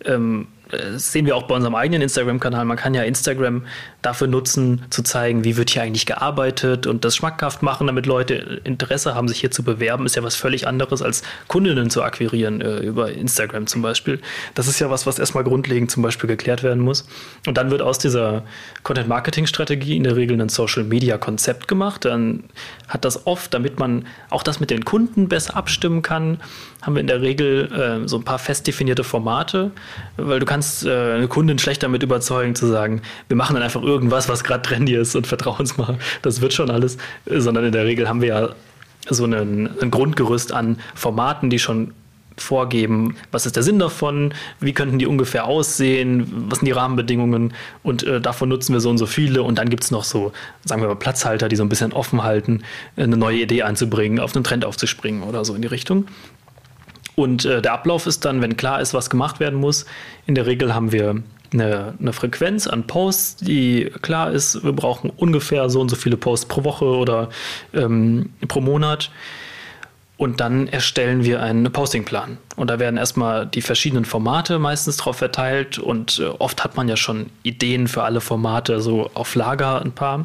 [0.05, 2.65] ähm, das sehen wir auch bei unserem eigenen Instagram-Kanal.
[2.65, 3.65] Man kann ja Instagram
[4.03, 8.61] dafür nutzen, zu zeigen, wie wird hier eigentlich gearbeitet und das schmackhaft machen, damit Leute
[8.65, 10.07] Interesse haben, sich hier zu bewerben.
[10.07, 14.21] Ist ja was völlig anderes, als Kundinnen zu akquirieren äh, über Instagram zum Beispiel.
[14.55, 17.07] Das ist ja was, was erstmal grundlegend zum Beispiel geklärt werden muss.
[17.47, 18.45] Und dann wird aus dieser
[18.83, 22.05] Content-Marketing-Strategie in der Regel ein Social-Media-Konzept gemacht.
[22.05, 22.45] Dann
[22.89, 26.39] hat das oft, damit man auch das mit den Kunden besser abstimmen kann,
[26.83, 29.73] haben wir in der Regel äh, so ein paar fest definierte Formate,
[30.17, 33.83] weil du kannst äh, eine Kundin schlecht damit überzeugen zu sagen, wir machen dann einfach
[33.83, 36.97] irgendwas, was gerade trendy ist und vertrauen uns mal, das wird schon alles,
[37.27, 38.49] sondern in der Regel haben wir ja
[39.09, 41.93] so ein Grundgerüst an Formaten, die schon
[42.37, 47.55] vorgeben, was ist der Sinn davon, wie könnten die ungefähr aussehen, was sind die Rahmenbedingungen?
[47.83, 49.43] Und äh, davon nutzen wir so und so viele.
[49.43, 50.33] Und dann gibt es noch so,
[50.65, 52.63] sagen wir mal, Platzhalter, die so ein bisschen offen halten,
[52.97, 56.07] eine neue Idee einzubringen, auf einen Trend aufzuspringen oder so in die Richtung.
[57.15, 59.87] Und äh, der Ablauf ist dann, wenn klar ist, was gemacht werden muss,
[60.27, 61.23] in der Regel haben wir
[61.53, 66.17] eine, eine, Frequenz an Posts, die klar ist, wir brauchen ungefähr so und so viele
[66.17, 67.31] Posts pro Woche oder
[67.73, 69.11] ähm, pro Monat.
[70.19, 72.39] Und dann erstellen wir einen Postingplan.
[72.57, 75.79] Und da werden erstmal die verschiedenen Formate meistens drauf verteilt.
[75.79, 79.93] Und äh, oft hat man ja schon Ideen für alle Formate, so auf Lager ein
[79.93, 80.25] paar.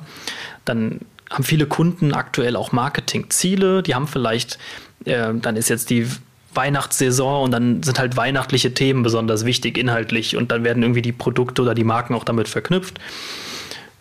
[0.63, 3.83] Dann haben viele Kunden aktuell auch Marketingziele.
[3.83, 4.59] Die haben vielleicht,
[5.03, 6.07] äh, dann ist jetzt die
[6.53, 11.13] Weihnachtssaison und dann sind halt weihnachtliche Themen besonders wichtig inhaltlich und dann werden irgendwie die
[11.13, 12.99] Produkte oder die Marken auch damit verknüpft.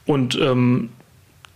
[0.04, 0.90] Und ähm,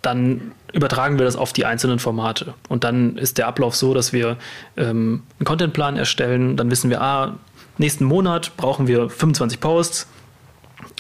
[0.07, 2.55] dann übertragen wir das auf die einzelnen Formate.
[2.69, 4.37] Und dann ist der Ablauf so, dass wir
[4.77, 6.57] ähm, einen Contentplan erstellen.
[6.57, 7.37] Dann wissen wir, ah,
[7.79, 10.09] nächsten Monat brauchen wir 25 Posts.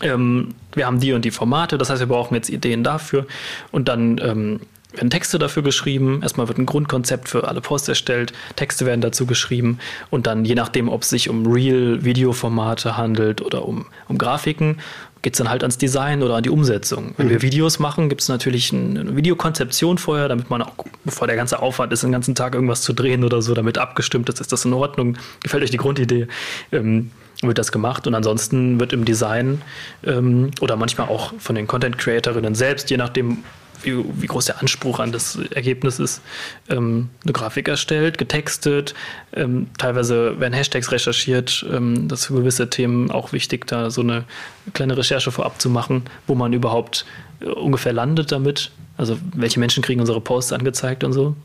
[0.02, 3.26] Ähm, wir haben die und die Formate, das heißt, wir brauchen jetzt Ideen dafür.
[3.72, 4.60] Und dann ähm,
[4.94, 6.20] werden Texte dafür geschrieben.
[6.22, 9.78] Erstmal wird ein Grundkonzept für alle Posts erstellt, Texte werden dazu geschrieben
[10.10, 14.80] und dann, je nachdem, ob es sich um Real-Video-Formate handelt oder um, um Grafiken,
[15.22, 17.14] geht es dann halt ans Design oder an die Umsetzung.
[17.16, 17.30] Wenn mhm.
[17.30, 20.74] wir Videos machen, gibt es natürlich eine Videokonzeption vorher, damit man auch,
[21.04, 24.28] bevor der ganze Aufwand ist, den ganzen Tag irgendwas zu drehen oder so, damit abgestimmt
[24.28, 26.28] ist, ist das in Ordnung, gefällt euch die Grundidee.
[26.72, 27.10] Ähm,
[27.42, 29.60] wird das gemacht und ansonsten wird im Design
[30.04, 33.38] ähm, oder manchmal auch von den Content Creatorinnen selbst, je nachdem,
[33.82, 36.22] wie, wie groß der Anspruch an das Ergebnis ist,
[36.68, 38.94] ähm, eine Grafik erstellt, getextet.
[39.32, 41.64] Ähm, teilweise werden Hashtags recherchiert.
[41.70, 44.24] Ähm, das ist für gewisse Themen auch wichtig, da so eine
[44.72, 47.04] kleine Recherche vorab zu machen, wo man überhaupt
[47.40, 48.70] äh, ungefähr landet damit.
[48.96, 51.36] Also welche Menschen kriegen unsere Posts angezeigt und so.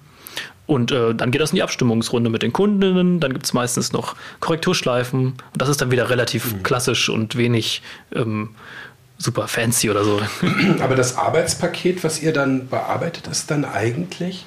[0.70, 3.20] Und äh, dann geht das in die Abstimmungsrunde mit den Kundinnen.
[3.20, 5.20] Dann gibt es meistens noch Korrekturschleifen.
[5.20, 6.62] Und das ist dann wieder relativ mhm.
[6.62, 7.82] klassisch und wenig
[8.14, 8.50] ähm,
[9.20, 10.20] super fancy oder so.
[10.82, 14.46] Aber das Arbeitspaket, was ihr dann bearbeitet, ist dann eigentlich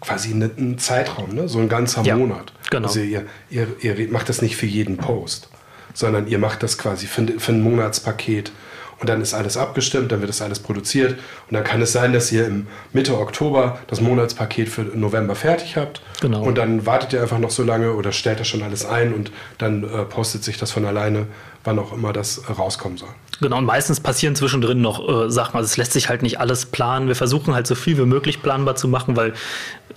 [0.00, 1.48] quasi ein Zeitraum, ne?
[1.48, 2.52] so ein ganzer ja, Monat.
[2.70, 2.88] Genau.
[2.88, 5.48] Also ihr, ihr, ihr macht das nicht für jeden Post,
[5.94, 8.52] sondern ihr macht das quasi für, für ein Monatspaket.
[8.98, 11.18] Und dann ist alles abgestimmt, dann wird das alles produziert.
[11.48, 15.76] Und dann kann es sein, dass ihr im Mitte Oktober das Monatspaket für November fertig
[15.76, 16.02] habt.
[16.20, 16.42] Genau.
[16.42, 19.32] Und dann wartet ihr einfach noch so lange oder stellt das schon alles ein und
[19.58, 21.26] dann äh, postet sich das von alleine,
[21.64, 23.10] wann auch immer das äh, rauskommen soll.
[23.40, 25.56] Genau, und meistens passieren zwischendrin noch äh, Sachen.
[25.56, 27.08] Also es lässt sich halt nicht alles planen.
[27.08, 29.32] Wir versuchen halt so viel wie möglich planbar zu machen, weil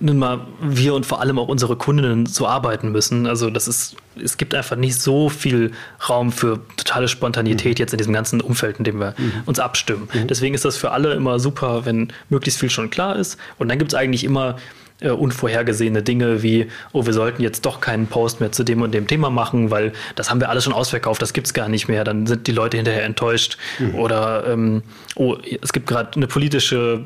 [0.00, 3.26] nun mal wir und vor allem auch unsere Kundinnen so arbeiten müssen.
[3.26, 5.70] Also das ist, es gibt einfach nicht so viel
[6.08, 7.82] Raum für totale Spontanität mhm.
[7.82, 9.42] jetzt in diesem ganzen Umfeld, in dem wir mhm.
[9.46, 10.08] uns abstimmen.
[10.12, 10.26] Mhm.
[10.26, 13.38] Deswegen ist das für alle immer super, wenn möglichst viel schon klar ist.
[13.58, 14.56] Und dann gibt es eigentlich immer
[15.00, 18.92] äh, unvorhergesehene Dinge wie, oh, wir sollten jetzt doch keinen Post mehr zu dem und
[18.92, 21.88] dem Thema machen, weil das haben wir alles schon ausverkauft, das gibt es gar nicht
[21.88, 22.04] mehr.
[22.04, 23.58] Dann sind die Leute hinterher enttäuscht.
[23.78, 23.94] Mhm.
[23.96, 24.82] Oder, ähm,
[25.14, 27.04] oh, es gibt gerade eine politische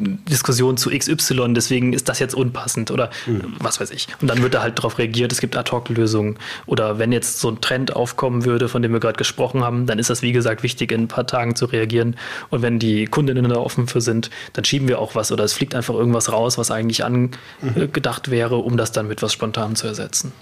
[0.00, 3.54] Diskussion zu XY, deswegen ist das jetzt unpassend oder mhm.
[3.58, 4.08] was weiß ich.
[4.20, 6.38] Und dann wird da halt darauf reagiert, es gibt Ad-Hoc-Lösungen.
[6.66, 9.98] Oder wenn jetzt so ein Trend aufkommen würde, von dem wir gerade gesprochen haben, dann
[9.98, 12.16] ist das, wie gesagt, wichtig, in ein paar Tagen zu reagieren.
[12.50, 15.52] Und wenn die Kundinnen da offen für sind, dann schieben wir auch was oder es
[15.52, 18.32] fliegt einfach irgendwas raus, was eigentlich angedacht mhm.
[18.32, 20.32] wäre, um das dann mit was spontan zu ersetzen.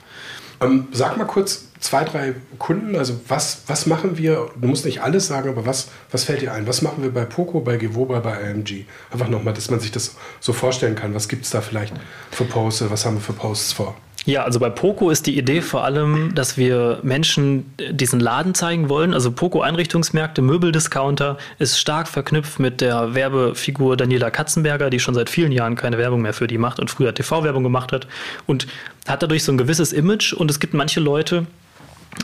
[0.60, 5.02] Ähm, sag mal kurz zwei, drei Kunden, also was, was machen wir, du musst nicht
[5.02, 6.66] alles sagen, aber was, was fällt dir ein?
[6.66, 8.84] Was machen wir bei Poco, bei Gewoba, bei AMG?
[9.10, 11.14] Einfach nochmal, dass man sich das so vorstellen kann.
[11.14, 11.94] Was gibt es da vielleicht
[12.30, 13.94] für Posts, was haben wir für Posts vor?
[14.28, 18.90] Ja, also bei Poco ist die Idee vor allem, dass wir Menschen diesen Laden zeigen
[18.90, 19.14] wollen.
[19.14, 25.30] Also Poco Einrichtungsmärkte, Möbeldiscounter ist stark verknüpft mit der Werbefigur Daniela Katzenberger, die schon seit
[25.30, 28.06] vielen Jahren keine Werbung mehr für die macht und früher TV-Werbung gemacht hat
[28.46, 28.66] und
[29.06, 31.46] hat dadurch so ein gewisses Image und es gibt manche Leute,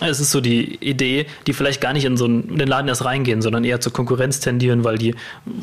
[0.01, 2.89] es ist so die Idee, die vielleicht gar nicht in so einen, in den Laden
[2.89, 5.15] erst reingehen, sondern eher zur Konkurrenz tendieren, weil die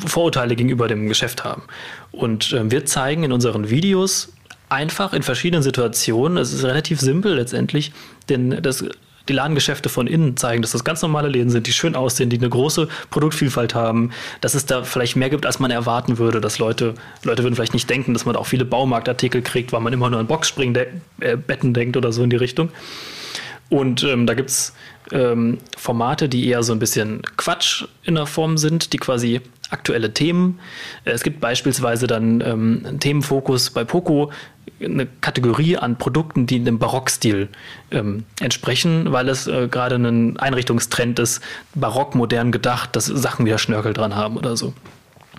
[0.06, 1.64] Vorurteile gegenüber dem Geschäft haben.
[2.12, 4.34] Und äh, wir zeigen in unseren Videos
[4.70, 7.92] einfach in verschiedenen Situationen, es ist relativ simpel letztendlich,
[8.30, 8.86] denn das
[9.30, 12.38] die Ladengeschäfte von innen zeigen, dass das ganz normale Läden sind, die schön aussehen, die
[12.38, 14.12] eine große Produktvielfalt haben,
[14.42, 17.74] dass es da vielleicht mehr gibt, als man erwarten würde, dass Leute, Leute würden vielleicht
[17.74, 21.74] nicht denken, dass man auch viele Baumarktartikel kriegt, weil man immer nur an Boxspringbetten äh,
[21.74, 22.70] denkt oder so in die Richtung.
[23.72, 24.74] Und ähm, da gibt es
[25.14, 30.14] ähm, Formate, die eher so ein bisschen Quatsch in der Form sind, die quasi aktuelle
[30.14, 30.60] Themen.
[31.06, 34.30] Äh, es gibt beispielsweise dann ähm, einen Themenfokus bei Poco,
[34.84, 37.48] eine Kategorie an Produkten, die dem Barockstil
[37.92, 41.42] ähm, entsprechen, weil es äh, gerade ein Einrichtungstrend ist,
[41.74, 44.74] barock modern gedacht, dass Sachen wieder Schnörkel dran haben oder so.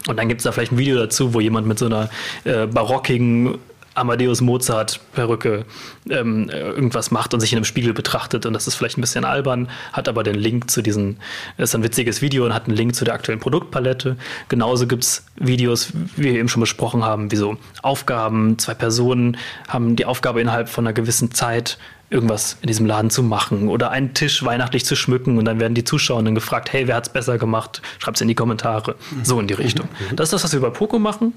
[0.08, 2.08] Und dann gibt es da vielleicht ein Video dazu, wo jemand mit so einer
[2.44, 3.58] äh, barockigen
[3.94, 5.64] Amadeus Mozart Perücke
[6.08, 9.24] ähm, irgendwas macht und sich in einem Spiegel betrachtet und das ist vielleicht ein bisschen
[9.24, 11.18] albern, hat aber den Link zu diesen,
[11.58, 14.16] ist ein witziges Video und hat einen Link zu der aktuellen Produktpalette.
[14.48, 19.36] Genauso gibt es Videos, wie wir eben schon besprochen haben, wie so Aufgaben, zwei Personen
[19.68, 21.78] haben die Aufgabe innerhalb von einer gewissen Zeit
[22.12, 25.74] irgendwas in diesem Laden zu machen oder einen Tisch weihnachtlich zu schmücken und dann werden
[25.74, 27.80] die Zuschauerinnen gefragt, hey, wer hat es besser gemacht?
[27.98, 28.96] Schreibt es in die Kommentare.
[29.22, 29.88] So in die Richtung.
[30.14, 31.32] Das ist das, was wir bei Poco machen.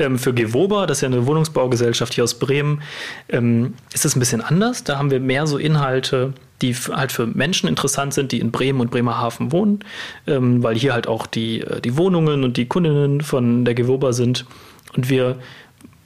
[0.00, 2.82] Ähm, für Gewoba, das ist ja eine Wohnungsbaugesellschaft hier aus Bremen,
[3.28, 4.82] ähm, ist es ein bisschen anders.
[4.82, 6.32] Da haben wir mehr so Inhalte,
[6.62, 9.80] die halt für Menschen interessant sind, die in Bremen und Bremerhaven wohnen,
[10.26, 14.12] ähm, weil hier halt auch die, äh, die Wohnungen und die Kundinnen von der Gewoba
[14.12, 14.46] sind.
[14.96, 15.36] Und wir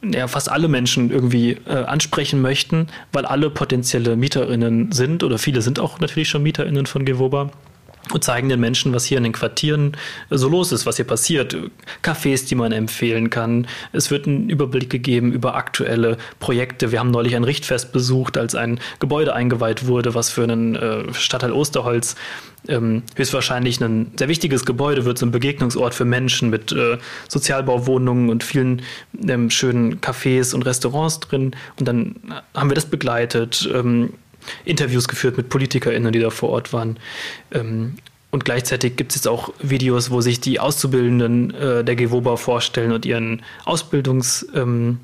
[0.03, 5.63] ja, fast alle Menschen irgendwie äh, ansprechen möchten, weil alle potenzielle MieterInnen sind oder viele
[5.63, 7.51] sind auch natürlich schon MieterInnen von Gewoba
[8.13, 9.97] und zeigen den Menschen, was hier in den Quartieren
[10.31, 11.57] so los ist, was hier passiert.
[12.03, 13.67] Cafés, die man empfehlen kann.
[13.93, 16.93] Es wird ein Überblick gegeben über aktuelle Projekte.
[16.93, 21.13] Wir haben neulich ein Richtfest besucht, als ein Gebäude eingeweiht wurde, was für einen äh,
[21.15, 22.17] Stadtteil Osterholz
[22.69, 26.99] ähm, höchstwahrscheinlich ein sehr wichtiges Gebäude wird, so ein Begegnungsort für Menschen mit äh,
[27.29, 28.83] Sozialbauwohnungen und vielen
[29.27, 31.55] ähm, schönen Cafés und Restaurants drin.
[31.79, 32.17] Und dann
[32.55, 33.69] haben wir das begleitet.
[33.73, 34.15] Ähm,
[34.65, 36.99] Interviews geführt mit PolitikerInnen, die da vor Ort waren.
[37.53, 37.95] Ähm,
[38.31, 42.91] und gleichzeitig gibt es jetzt auch Videos, wo sich die Auszubildenden äh, der GEWOBA vorstellen
[42.91, 44.99] und ihren Ausbildungs, ähm,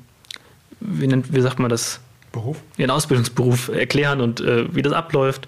[0.81, 2.01] wie, nennt, wie sagt man das?
[2.33, 2.57] Beruf?
[2.77, 5.47] Ihren Ausbildungsberuf erklären und äh, wie das abläuft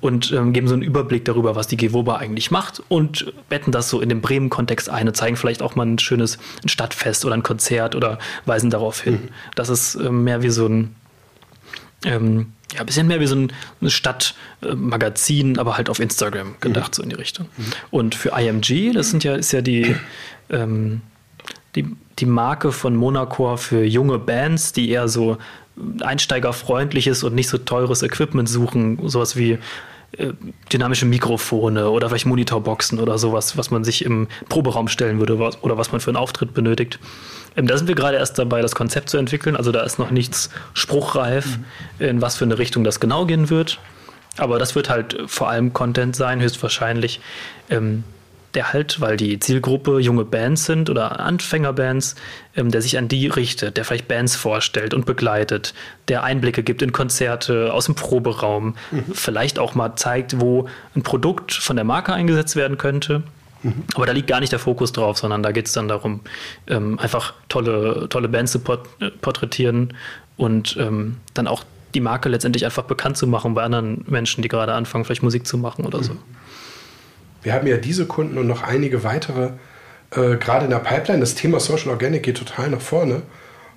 [0.00, 3.90] und ähm, geben so einen Überblick darüber, was die GEWOBA eigentlich macht und betten das
[3.90, 7.34] so in den Bremen-Kontext ein und zeigen vielleicht auch mal ein schönes ein Stadtfest oder
[7.34, 9.14] ein Konzert oder weisen darauf hin.
[9.14, 9.28] Mhm.
[9.54, 10.96] Das ist äh, mehr wie so ein
[12.04, 13.52] ähm, ja, ein bisschen mehr wie so ein,
[13.86, 16.94] Stadtmagazin, aber halt auf Instagram gedacht, mhm.
[16.94, 17.46] so in die Richtung.
[17.56, 17.64] Mhm.
[17.90, 19.96] Und für IMG, das sind ja, ist ja die,
[20.50, 21.00] ähm,
[21.74, 21.86] die,
[22.18, 25.38] die Marke von Monaco für junge Bands, die eher so
[26.00, 29.58] einsteigerfreundliches und nicht so teures Equipment suchen, sowas wie
[30.72, 35.78] dynamische Mikrofone oder vielleicht Monitorboxen oder sowas, was man sich im Proberaum stellen würde oder
[35.78, 36.98] was man für einen Auftritt benötigt.
[37.56, 39.56] Ähm, da sind wir gerade erst dabei, das Konzept zu entwickeln.
[39.56, 41.58] Also da ist noch nichts spruchreif,
[41.98, 42.04] mhm.
[42.04, 43.78] in was für eine Richtung das genau gehen wird.
[44.36, 47.20] Aber das wird halt vor allem Content sein, höchstwahrscheinlich.
[47.68, 48.04] Ähm,
[48.54, 52.16] der halt, weil die Zielgruppe junge Bands sind oder Anfängerbands,
[52.56, 55.74] ähm, der sich an die richtet, der vielleicht Bands vorstellt und begleitet,
[56.08, 59.04] der Einblicke gibt in Konzerte aus dem Proberaum, mhm.
[59.12, 63.22] vielleicht auch mal zeigt, wo ein Produkt von der Marke eingesetzt werden könnte
[63.62, 63.84] Mhm.
[63.94, 66.20] Aber da liegt gar nicht der Fokus drauf, sondern da geht es dann darum,
[66.66, 68.88] ähm, einfach tolle, tolle Bands zu port
[69.20, 69.94] porträtieren
[70.36, 74.48] und ähm, dann auch die Marke letztendlich einfach bekannt zu machen bei anderen Menschen, die
[74.48, 76.04] gerade anfangen, vielleicht Musik zu machen oder mhm.
[76.04, 76.16] so.
[77.42, 79.50] Wir haben ja diese Kunden und noch einige weitere
[80.10, 81.20] äh, gerade in der Pipeline.
[81.20, 83.22] Das Thema Social Organic geht total nach vorne,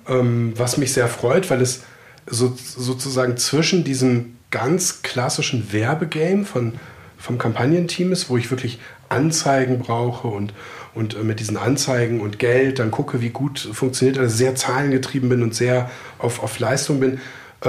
[0.08, 1.82] ähm, was mich sehr freut, weil es
[2.26, 6.74] so, sozusagen zwischen diesem ganz klassischen Werbegame von,
[7.18, 10.52] vom Kampagnenteam ist, wo ich wirklich Anzeigen brauche und,
[10.94, 15.28] und äh, mit diesen Anzeigen und Geld dann gucke, wie gut funktioniert, also sehr zahlengetrieben
[15.28, 17.20] bin und sehr auf, auf Leistung bin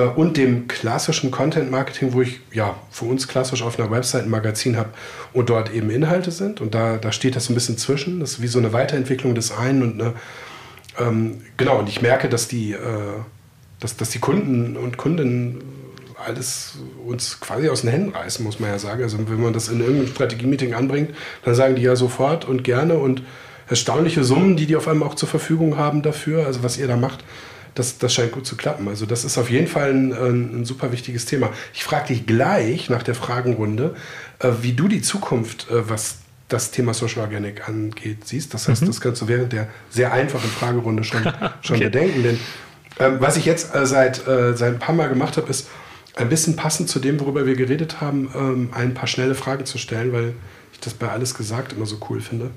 [0.01, 4.29] und dem klassischen Content Marketing, wo ich ja für uns klassisch auf einer Website ein
[4.29, 4.89] Magazin habe
[5.33, 8.41] und dort eben Inhalte sind und da, da steht das ein bisschen zwischen, das ist
[8.41, 10.13] wie so eine Weiterentwicklung des einen und eine,
[10.99, 12.77] ähm, genau und ich merke, dass die, äh,
[13.79, 15.63] dass, dass die Kunden und Kundinnen
[16.25, 19.03] alles uns quasi aus den Händen reißen, muss man ja sagen.
[19.03, 21.11] Also wenn man das in irgendeinem Strategie-Meeting anbringt,
[21.43, 23.21] dann sagen die ja sofort und gerne und
[23.69, 26.97] erstaunliche Summen, die die auf einmal auch zur Verfügung haben dafür, also was ihr da
[26.97, 27.23] macht,
[27.75, 28.87] das, das scheint gut zu klappen.
[28.87, 31.51] Also das ist auf jeden Fall ein, ein, super wichtiges Thema.
[31.73, 33.95] Ich frage dich gleich nach der Fragenrunde,
[34.39, 38.53] äh, wie du die Zukunft, äh, was das Thema Social Organic angeht, siehst.
[38.53, 38.87] Das heißt, mhm.
[38.87, 41.23] das kannst du während der sehr einfachen Fragerunde schon,
[41.61, 41.85] schon okay.
[41.85, 42.23] bedenken.
[42.23, 42.39] Denn
[42.99, 45.67] ähm, was ich jetzt äh, seit, äh, seit ein paar Mal gemacht habe, ist
[46.15, 49.77] ein bisschen passend zu dem, worüber wir geredet haben, ähm, ein paar schnelle Fragen zu
[49.77, 50.33] stellen, weil
[50.71, 52.51] ich das bei alles gesagt immer so cool finde.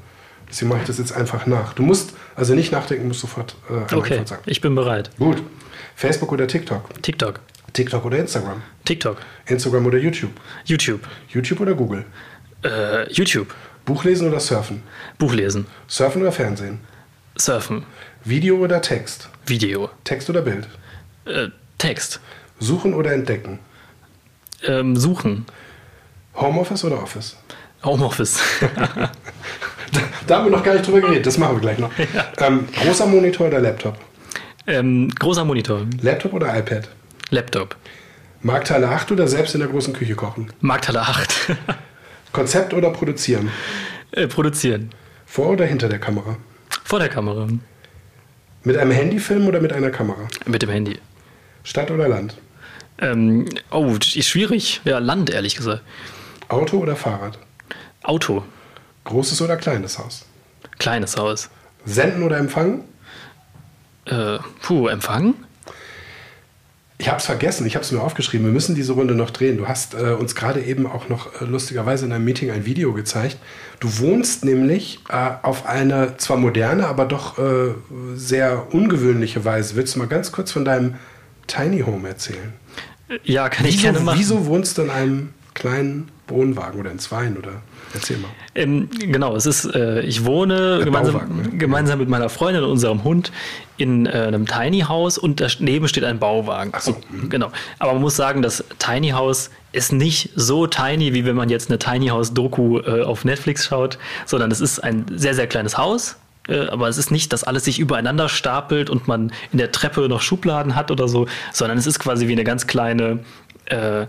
[0.51, 1.75] Deswegen mache ich das jetzt einfach nach.
[1.75, 4.43] Du musst also nicht nachdenken, musst sofort äh, Okay, sagen.
[4.47, 5.11] ich bin bereit.
[5.19, 5.43] Gut.
[5.95, 7.03] Facebook oder TikTok?
[7.03, 7.41] TikTok.
[7.73, 8.63] TikTok oder Instagram?
[8.85, 9.19] TikTok.
[9.47, 10.33] Instagram oder YouTube?
[10.65, 11.01] YouTube.
[11.29, 12.05] YouTube oder Google?
[12.65, 13.55] Äh, YouTube.
[13.85, 14.83] Buchlesen oder Surfen?
[15.19, 15.67] Buchlesen.
[15.87, 16.81] Surfen oder Fernsehen?
[17.37, 17.85] Surfen.
[18.25, 19.29] Video oder Text?
[19.47, 19.91] Video.
[20.05, 20.67] Text oder Bild?
[21.25, 22.21] Äh, Text.
[22.59, 23.59] Suchen oder entdecken?
[24.65, 25.47] Ähm, suchen.
[26.35, 27.37] Homeoffice oder Office?
[27.85, 28.41] Homeoffice.
[30.31, 31.91] da, haben wir noch gar nicht drüber geredet, das machen wir gleich noch.
[32.15, 32.47] Ja.
[32.47, 33.99] Ähm, großer Monitor oder Laptop?
[34.67, 35.87] Ähm, großer Monitor.
[36.01, 36.89] Laptop oder iPad?
[37.31, 37.77] Laptop.
[38.43, 40.53] Markthalle 8 oder selbst in der großen Küche kochen?
[40.61, 41.57] Markthalle 8.
[42.33, 43.51] Konzept oder produzieren?
[44.13, 44.91] Äh, produzieren.
[45.27, 46.37] Vor oder hinter der Kamera?
[46.85, 47.49] Vor der Kamera.
[48.63, 50.29] Mit einem Handy filmen oder mit einer Kamera?
[50.47, 50.99] Mit dem Handy.
[51.65, 52.37] Stadt oder Land?
[53.01, 54.81] Ähm, oh, ist schwierig.
[54.85, 55.83] Ja, Land, ehrlich gesagt.
[56.49, 57.39] Auto oder Fahrrad?
[58.03, 58.43] Auto.
[59.09, 60.27] Großes oder kleines Haus?
[60.79, 61.49] Kleines Haus.
[61.87, 62.85] Senden oder empfangen?
[64.05, 65.35] Äh, puh, empfangen?
[66.99, 68.47] Ich habe es vergessen, ich habe es mir aufgeschrieben.
[68.47, 69.57] Wir müssen diese Runde noch drehen.
[69.57, 72.93] Du hast äh, uns gerade eben auch noch äh, lustigerweise in einem Meeting ein Video
[72.93, 73.39] gezeigt.
[73.81, 77.73] Du wohnst nämlich äh, auf eine zwar moderne, aber doch äh,
[78.15, 79.77] sehr ungewöhnliche Weise.
[79.77, 80.97] Willst du mal ganz kurz von deinem
[81.47, 82.53] Tiny Home erzählen?
[83.23, 84.19] Ja, kann wieso, ich gerne machen.
[84.19, 87.63] Wieso wohnst du in einem kleinen Wohnwagen oder in zweien oder
[87.95, 88.31] erzähl mal.
[88.55, 91.51] Ähm, genau, es ist, äh, ich wohne gemeinsam, ne?
[91.57, 93.33] gemeinsam, mit meiner Freundin und unserem Hund
[93.77, 96.73] in äh, einem Tiny House und daneben steht ein Bauwagen.
[96.75, 96.97] Ach so.
[97.11, 97.51] Und, genau.
[97.79, 101.71] Aber man muss sagen, das Tiny House ist nicht so tiny, wie wenn man jetzt
[101.71, 105.79] eine Tiny House Doku äh, auf Netflix schaut, sondern es ist ein sehr, sehr kleines
[105.79, 106.17] Haus
[106.49, 110.09] äh, aber es ist nicht, dass alles sich übereinander stapelt und man in der Treppe
[110.09, 113.21] noch Schubladen hat oder so, sondern es ist quasi wie eine ganz kleine
[113.67, 114.07] äh,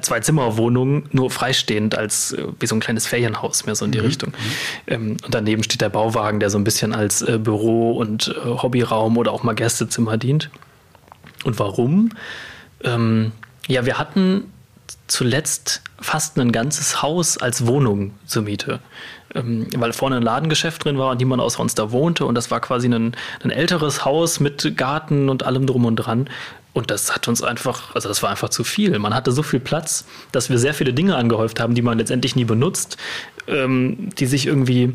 [0.00, 4.04] Zwei-Zimmer-Wohnung, nur freistehend als äh, wie so ein kleines Ferienhaus, mehr so in die mhm.
[4.06, 4.32] Richtung.
[4.86, 8.48] Ähm, und daneben steht der Bauwagen, der so ein bisschen als äh, Büro und äh,
[8.48, 10.50] Hobbyraum oder auch mal Gästezimmer dient.
[11.44, 12.10] Und warum?
[12.82, 13.32] Ähm,
[13.66, 14.44] ja, wir hatten
[15.06, 18.80] zuletzt fast ein ganzes Haus als Wohnung zur Miete
[19.34, 22.24] ähm, weil vorne ein Ladengeschäft drin war und niemand außer uns da wohnte.
[22.26, 26.28] Und das war quasi ein, ein älteres Haus mit Garten und allem drum und dran.
[26.74, 28.98] Und das hat uns einfach, also das war einfach zu viel.
[28.98, 32.36] Man hatte so viel Platz, dass wir sehr viele Dinge angehäuft haben, die man letztendlich
[32.36, 32.98] nie benutzt,
[33.46, 34.92] ähm, die sich irgendwie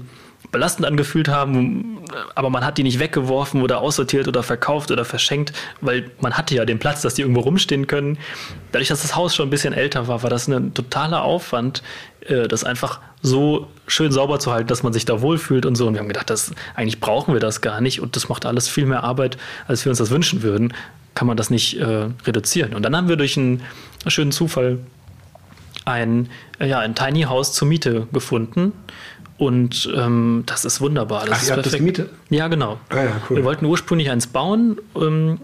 [0.51, 1.99] belastend angefühlt haben,
[2.33, 6.55] aber man hat die nicht weggeworfen oder aussortiert oder verkauft oder verschenkt, weil man hatte
[6.55, 8.17] ja den Platz, dass die irgendwo rumstehen können.
[8.71, 11.83] Dadurch, dass das Haus schon ein bisschen älter war, war das ein totaler Aufwand,
[12.21, 15.85] äh, das einfach so schön sauber zu halten, dass man sich da wohlfühlt und so.
[15.85, 18.67] Und wir haben gedacht, das, eigentlich brauchen wir das gar nicht und das macht alles
[18.67, 20.73] viel mehr Arbeit, als wir uns das wünschen würden.
[21.15, 22.73] Kann man das nicht äh, reduzieren.
[22.73, 23.61] Und dann haben wir durch einen
[24.07, 24.79] schönen Zufall
[25.85, 26.29] ein,
[26.59, 28.73] äh, ja, ein Tiny House zur Miete gefunden
[29.39, 31.25] und ähm, das ist wunderbar.
[31.25, 32.09] Das Ach, ist ihr habt das gemietet?
[32.29, 32.77] Ja, genau.
[32.89, 33.37] Ah, ja, cool.
[33.37, 34.77] Wir wollten ursprünglich eins bauen.
[34.95, 35.39] Ähm,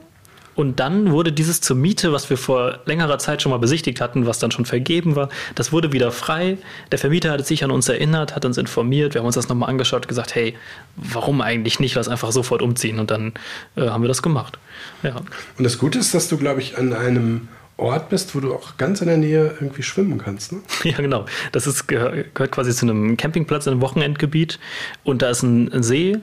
[0.56, 4.26] und dann wurde dieses zur Miete, was wir vor längerer Zeit schon mal besichtigt hatten,
[4.26, 6.58] was dann schon vergeben war, das wurde wieder frei.
[6.92, 9.14] Der Vermieter hat sich an uns erinnert, hat uns informiert.
[9.14, 10.56] Wir haben uns das nochmal angeschaut und gesagt, hey,
[10.96, 11.96] warum eigentlich nicht?
[11.96, 13.00] Lass einfach sofort umziehen.
[13.00, 13.34] Und dann
[13.76, 14.58] äh, haben wir das gemacht.
[15.04, 15.18] Ja.
[15.58, 18.78] Und das Gute ist, dass du, glaube ich, an einem Ort bist, wo du auch
[18.78, 20.54] ganz in der Nähe irgendwie schwimmen kannst.
[20.54, 20.62] Ne?
[20.86, 21.26] Ja, genau.
[21.52, 24.60] Das ist, gehört quasi zu einem Campingplatz in einem Wochenendgebiet
[25.04, 26.20] und da ist ein See.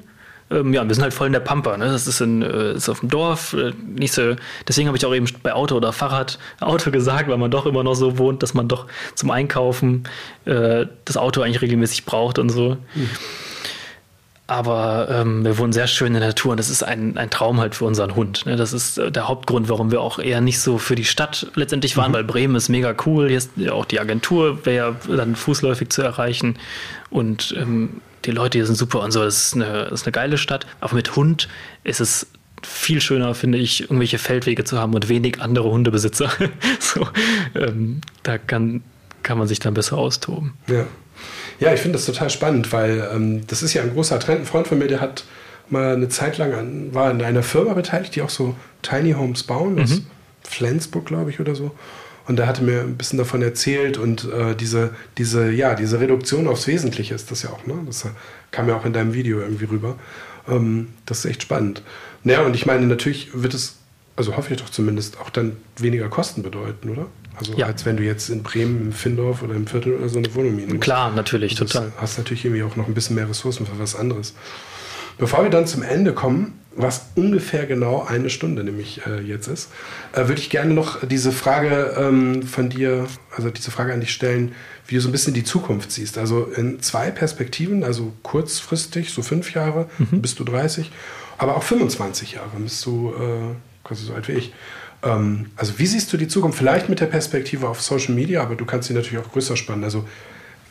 [0.53, 1.77] Ähm, ja, wir sind halt voll in der Pampa.
[1.77, 1.87] Ne?
[1.87, 3.55] Das ist, in, äh, ist auf dem Dorf.
[3.55, 4.37] Äh, nicht so,
[4.69, 7.83] deswegen habe ich auch eben bei Auto oder Fahrrad Auto gesagt, weil man doch immer
[7.83, 10.05] noch so wohnt, dass man doch zum Einkaufen
[10.45, 12.77] äh, das Auto eigentlich regelmäßig braucht und so.
[12.95, 13.11] Mhm.
[14.49, 17.59] Aber ähm, wir wohnen sehr schön in der Natur und das ist ein, ein Traum
[17.59, 18.45] halt für unseren Hund.
[18.45, 18.57] Ne?
[18.57, 21.97] Das ist äh, der Hauptgrund, warum wir auch eher nicht so für die Stadt letztendlich
[21.97, 22.17] waren, mhm.
[22.17, 23.29] weil Bremen ist mega cool.
[23.29, 26.59] Hier ist ja auch die Agentur, wäre ja dann fußläufig zu erreichen.
[27.09, 29.23] Und ähm, die Leute hier sind super und so.
[29.23, 30.67] Das ist, eine, das ist eine geile Stadt.
[30.81, 31.49] Aber mit Hund
[31.85, 32.27] ist es
[32.63, 36.31] viel schöner, finde ich, irgendwelche Feldwege zu haben und wenig andere Hundebesitzer.
[36.81, 37.09] so,
[37.55, 38.83] ähm, da kann,
[39.23, 40.55] kann man sich dann besser austoben.
[40.69, 40.87] Ja.
[41.61, 44.41] Ja, ich finde das total spannend, weil ähm, das ist ja ein großer Trend.
[44.41, 45.25] Ein Freund von mir, der hat
[45.69, 49.45] mal eine Zeit lang an, war in einer Firma beteiligt, die auch so Tiny Homes
[49.45, 50.07] bauen, aus mhm.
[50.43, 51.71] Flensburg, glaube ich, oder so.
[52.29, 56.47] Und der hatte mir ein bisschen davon erzählt und äh, diese, diese, ja, diese Reduktion
[56.47, 57.75] aufs Wesentliche ist das ja auch, ne?
[57.87, 58.07] Das
[58.53, 59.97] kam ja auch in deinem Video irgendwie rüber.
[60.49, 61.83] Ähm, das ist echt spannend.
[62.23, 63.77] Naja, und ich meine, natürlich wird es,
[64.17, 67.07] also hoffe ich doch zumindest, auch dann weniger Kosten bedeuten, oder?
[67.35, 67.67] Also ja.
[67.67, 70.55] als wenn du jetzt in Bremen, im Findorf oder im Viertel oder so eine Wohnung
[70.55, 70.83] mieten musst.
[70.83, 71.87] Klar, natürlich, total.
[71.87, 74.35] Du hast natürlich irgendwie auch noch ein bisschen mehr Ressourcen für was anderes.
[75.19, 79.71] Bevor wir dann zum Ende kommen, was ungefähr genau eine Stunde nämlich äh, jetzt ist,
[80.13, 83.07] äh, würde ich gerne noch diese Frage ähm, von dir,
[83.37, 84.53] also diese Frage an dich stellen,
[84.87, 86.19] wie du so ein bisschen die Zukunft siehst.
[86.19, 90.23] Also in zwei Perspektiven, also kurzfristig, so fünf Jahre, mhm.
[90.23, 90.91] bist du 30,
[91.39, 93.55] aber auch 25 Jahre, bist du äh,
[93.85, 94.55] quasi so alt wie ich.
[95.03, 96.59] Ähm, also wie siehst du die Zukunft?
[96.59, 99.85] Vielleicht mit der Perspektive auf Social Media, aber du kannst sie natürlich auch größer spannen.
[99.85, 100.07] Also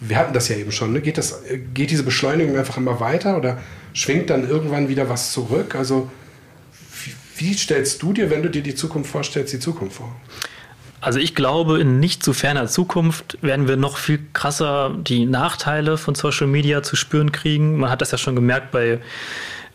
[0.02, 0.92] wir hatten das ja eben schon.
[0.92, 1.02] Ne?
[1.02, 1.42] Geht, das,
[1.74, 3.60] geht diese Beschleunigung einfach immer weiter oder
[3.94, 5.76] schwingt dann irgendwann wieder was zurück?
[5.76, 6.10] Also
[7.06, 10.14] wie, wie stellst du dir, wenn du dir die Zukunft vorstellst, die Zukunft vor?
[11.02, 15.98] Also ich glaube, in nicht zu ferner Zukunft werden wir noch viel krasser die Nachteile
[15.98, 17.78] von Social Media zu spüren kriegen.
[17.78, 19.00] Man hat das ja schon gemerkt bei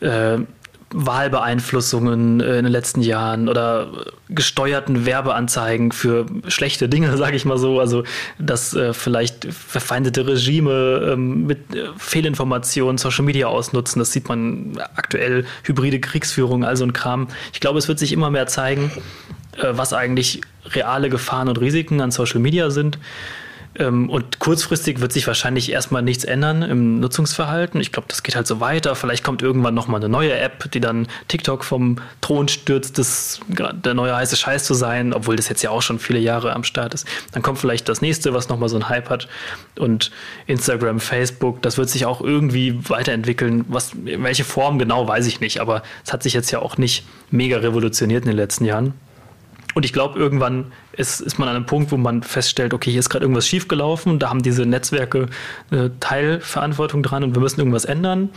[0.01, 0.37] äh,
[0.91, 3.87] Wahlbeeinflussungen äh, in den letzten Jahren oder
[4.29, 7.79] gesteuerten Werbeanzeigen für schlechte Dinge, sage ich mal so.
[7.79, 8.03] Also
[8.39, 13.99] dass äh, vielleicht verfeindete Regime ähm, mit äh, Fehlinformationen Social Media ausnutzen.
[13.99, 17.27] Das sieht man aktuell, hybride Kriegsführung, also ein Kram.
[17.53, 18.91] Ich glaube, es wird sich immer mehr zeigen,
[19.57, 22.97] äh, was eigentlich reale Gefahren und Risiken an Social Media sind.
[23.75, 27.79] Ähm, und kurzfristig wird sich wahrscheinlich erstmal nichts ändern im Nutzungsverhalten.
[27.79, 28.95] Ich glaube, das geht halt so weiter.
[28.95, 33.93] Vielleicht kommt irgendwann nochmal eine neue App, die dann TikTok vom Thron stürzt, das der
[33.93, 36.93] neue heiße Scheiß zu sein, obwohl das jetzt ja auch schon viele Jahre am Start
[36.93, 37.07] ist.
[37.31, 39.27] Dann kommt vielleicht das nächste, was nochmal so einen Hype hat.
[39.77, 40.11] Und
[40.47, 43.65] Instagram, Facebook, das wird sich auch irgendwie weiterentwickeln.
[43.67, 45.59] Was, welche Form genau, weiß ich nicht.
[45.59, 48.93] Aber es hat sich jetzt ja auch nicht mega revolutioniert in den letzten Jahren.
[49.77, 52.99] Und ich glaube, irgendwann ist, ist man an einem Punkt, wo man feststellt, okay, hier
[52.99, 55.27] ist gerade irgendwas schiefgelaufen, da haben diese Netzwerke
[55.69, 58.29] eine Teilverantwortung dran und wir müssen irgendwas ändern.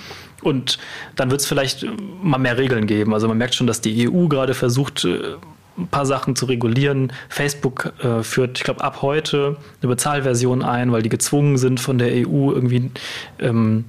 [0.42, 0.78] Und
[1.16, 1.86] dann wird es vielleicht
[2.22, 3.14] mal mehr Regeln geben.
[3.14, 5.36] Also man merkt schon, dass die EU gerade versucht, äh,
[5.78, 7.10] ein paar Sachen zu regulieren.
[7.30, 11.96] Facebook äh, führt, ich glaube, ab heute eine Bezahlversion ein, weil die gezwungen sind von
[11.96, 12.90] der EU irgendwie
[13.38, 13.86] ähm,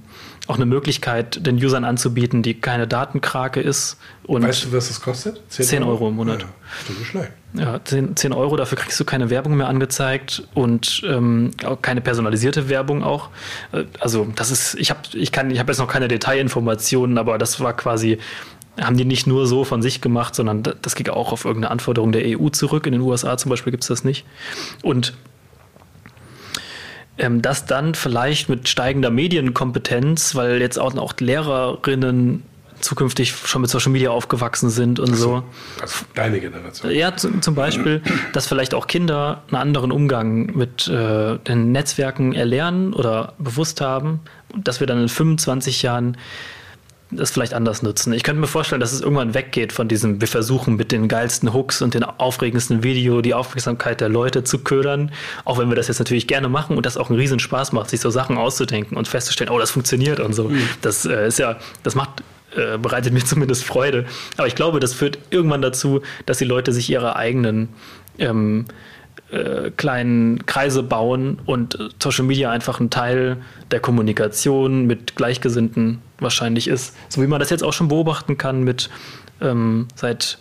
[0.48, 3.98] auch eine Möglichkeit, den Usern anzubieten, die keine Datenkrake ist.
[4.24, 5.42] Und weißt du, was das kostet?
[5.50, 6.08] 10, 10 Euro?
[6.10, 6.42] im Monat.
[6.42, 6.48] Ja,
[7.00, 7.06] ja.
[7.06, 7.32] schlecht.
[7.54, 12.70] Ja, 10, 10, Euro, dafür kriegst du keine Werbung mehr angezeigt und ähm, keine personalisierte
[12.70, 13.30] Werbung auch.
[13.72, 17.38] Äh, also das ist, ich habe ich kann, ich habe jetzt noch keine Detailinformationen, aber
[17.38, 18.18] das war quasi,
[18.80, 22.12] haben die nicht nur so von sich gemacht, sondern das ging auch auf irgendeine Anforderung
[22.14, 22.88] der EU zurück.
[22.88, 24.26] In den USA zum Beispiel gibt es das nicht.
[24.82, 25.14] Und
[27.22, 32.44] ähm, das dann vielleicht mit steigender Medienkompetenz, weil jetzt auch, auch Lehrerinnen
[32.80, 35.16] zukünftig schon mit Social Media aufgewachsen sind und so.
[35.16, 35.44] so.
[35.82, 36.92] Also deine Generation.
[36.92, 38.02] Ja, zum Beispiel,
[38.34, 44.22] dass vielleicht auch Kinder einen anderen Umgang mit äh, den Netzwerken erlernen oder bewusst haben,
[44.56, 46.18] dass wir dann in 25 Jahren
[47.12, 48.14] das vielleicht anders nutzen.
[48.14, 51.54] Ich könnte mir vorstellen, dass es irgendwann weggeht von diesem, wir versuchen mit den geilsten
[51.54, 55.12] Hooks und den aufregendsten Video die Aufmerksamkeit der Leute zu ködern,
[55.44, 57.90] auch wenn wir das jetzt natürlich gerne machen und das auch einen riesen Spaß macht,
[57.90, 60.50] sich so Sachen auszudenken und festzustellen, oh, das funktioniert und so.
[60.50, 60.62] Mhm.
[60.82, 62.24] Das äh, ist ja, das macht
[62.56, 64.06] äh, bereitet mir zumindest Freude.
[64.38, 67.70] Aber ich glaube, das führt irgendwann dazu, dass die Leute sich ihre eigenen
[68.20, 68.66] ähm,
[69.32, 73.38] äh, kleinen Kreise bauen und Social Media einfach ein Teil
[73.72, 76.96] der Kommunikation mit Gleichgesinnten wahrscheinlich ist.
[77.10, 78.90] So wie man das jetzt auch schon beobachten kann mit
[79.42, 80.38] ähm, seit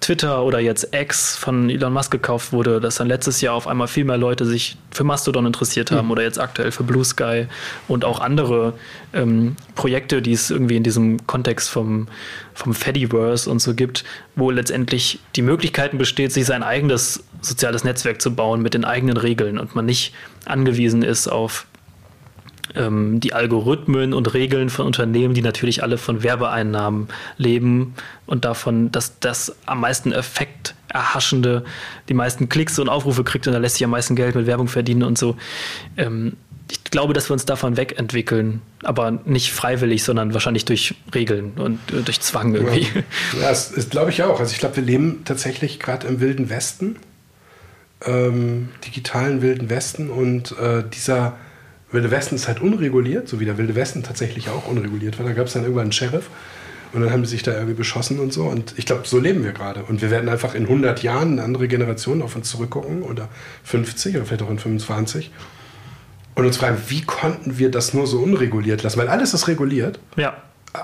[0.00, 3.86] Twitter oder jetzt X von Elon Musk gekauft wurde, dass dann letztes Jahr auf einmal
[3.86, 6.12] viel mehr Leute sich für Mastodon interessiert haben mhm.
[6.12, 7.46] oder jetzt aktuell für Blue Sky
[7.86, 8.72] und auch andere
[9.12, 12.08] ähm, Projekte, die es irgendwie in diesem Kontext vom,
[12.54, 14.04] vom Fediverse und so gibt,
[14.36, 19.18] wo letztendlich die Möglichkeiten besteht, sich sein eigenes soziales Netzwerk zu bauen mit den eigenen
[19.18, 20.14] Regeln und man nicht
[20.46, 21.66] angewiesen ist auf
[22.74, 27.94] ähm, die Algorithmen und Regeln von Unternehmen, die natürlich alle von Werbeeinnahmen leben
[28.26, 31.64] und davon, dass das am meisten Effekt erhaschende
[32.08, 34.68] die meisten Klicks und Aufrufe kriegt und da lässt sich am meisten Geld mit Werbung
[34.68, 35.36] verdienen und so.
[35.96, 36.36] Ähm,
[36.70, 41.80] ich glaube, dass wir uns davon wegentwickeln, aber nicht freiwillig, sondern wahrscheinlich durch Regeln und
[41.92, 42.86] äh, durch Zwang irgendwie.
[43.40, 44.40] Ja, das, das glaube ich auch.
[44.40, 46.96] Also ich glaube, wir leben tatsächlich gerade im wilden Westen,
[48.04, 51.36] ähm, digitalen wilden Westen und äh, dieser
[51.92, 55.26] Wilde Westen ist halt unreguliert, so wie der Wilde Westen tatsächlich auch unreguliert war.
[55.26, 56.30] Da gab es dann irgendwann einen Sheriff
[56.92, 58.44] und dann haben sie sich da irgendwie beschossen und so.
[58.44, 59.82] Und ich glaube, so leben wir gerade.
[59.84, 63.28] Und wir werden einfach in 100 Jahren eine andere Generation auf uns zurückgucken oder
[63.64, 65.30] 50 oder vielleicht auch in 25
[66.34, 68.98] und uns fragen, wie konnten wir das nur so unreguliert lassen?
[68.98, 70.00] Weil alles ist reguliert.
[70.16, 70.36] Ja.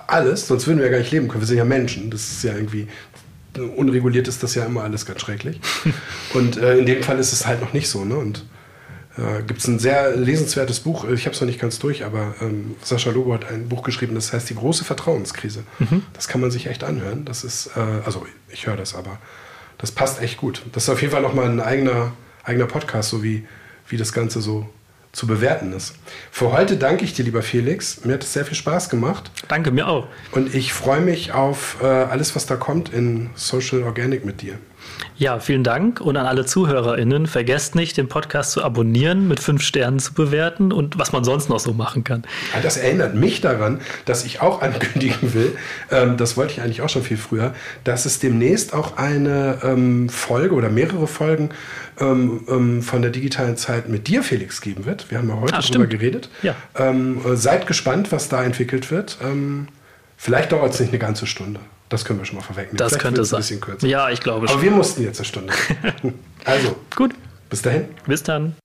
[0.08, 1.42] Alles, sonst würden wir ja gar nicht leben können.
[1.42, 2.10] Wir sind ja Menschen.
[2.10, 2.88] Das ist ja irgendwie
[3.76, 5.60] unreguliert ist das ja immer alles ganz schrecklich.
[6.34, 8.04] und äh, in dem Fall ist es halt noch nicht so.
[8.04, 8.16] Ne?
[8.16, 8.44] Und
[9.16, 12.34] äh, gibt es ein sehr lesenswertes Buch, ich habe es noch nicht ganz durch, aber
[12.40, 15.64] ähm, Sascha Lobo hat ein Buch geschrieben, das heißt Die große Vertrauenskrise.
[15.78, 16.02] Mhm.
[16.12, 17.24] Das kann man sich echt anhören.
[17.24, 19.18] Das ist, äh, also ich höre das aber,
[19.78, 20.62] das passt echt gut.
[20.72, 22.12] Das ist auf jeden Fall nochmal ein eigener,
[22.44, 23.46] eigener Podcast, so wie,
[23.88, 24.68] wie das Ganze so
[25.12, 25.94] zu bewerten ist.
[26.30, 28.04] Für heute danke ich dir, lieber Felix.
[28.04, 29.30] Mir hat es sehr viel Spaß gemacht.
[29.48, 30.08] Danke, mir auch.
[30.32, 34.58] Und ich freue mich auf äh, alles, was da kommt in Social Organic mit dir.
[35.18, 37.26] Ja, vielen Dank und an alle ZuhörerInnen.
[37.26, 41.48] Vergesst nicht, den Podcast zu abonnieren, mit fünf Sternen zu bewerten und was man sonst
[41.48, 42.24] noch so machen kann.
[42.54, 45.56] Ja, das erinnert mich daran, dass ich auch ankündigen will,
[45.90, 50.10] ähm, das wollte ich eigentlich auch schon viel früher, dass es demnächst auch eine ähm,
[50.10, 51.48] Folge oder mehrere Folgen
[51.98, 55.10] ähm, ähm von der digitalen Zeit mit dir, Felix, geben wird.
[55.10, 56.28] Wir haben ja heute ah, darüber geredet.
[56.42, 56.54] Ja.
[56.76, 59.16] Ähm, äh, seid gespannt, was da entwickelt wird.
[59.22, 59.68] Ähm,
[60.18, 61.60] vielleicht dauert es nicht eine ganze Stunde.
[61.88, 62.76] Das können wir schon mal vorwegnehmen.
[62.76, 63.38] Das Vielleicht könnte sein.
[63.38, 63.86] Ein bisschen kürzer.
[63.86, 64.56] Ja, ich glaube schon.
[64.56, 65.52] Aber wir mussten jetzt eine Stunde.
[66.44, 67.14] also, gut.
[67.48, 67.88] Bis dahin.
[68.06, 68.56] Bis dann.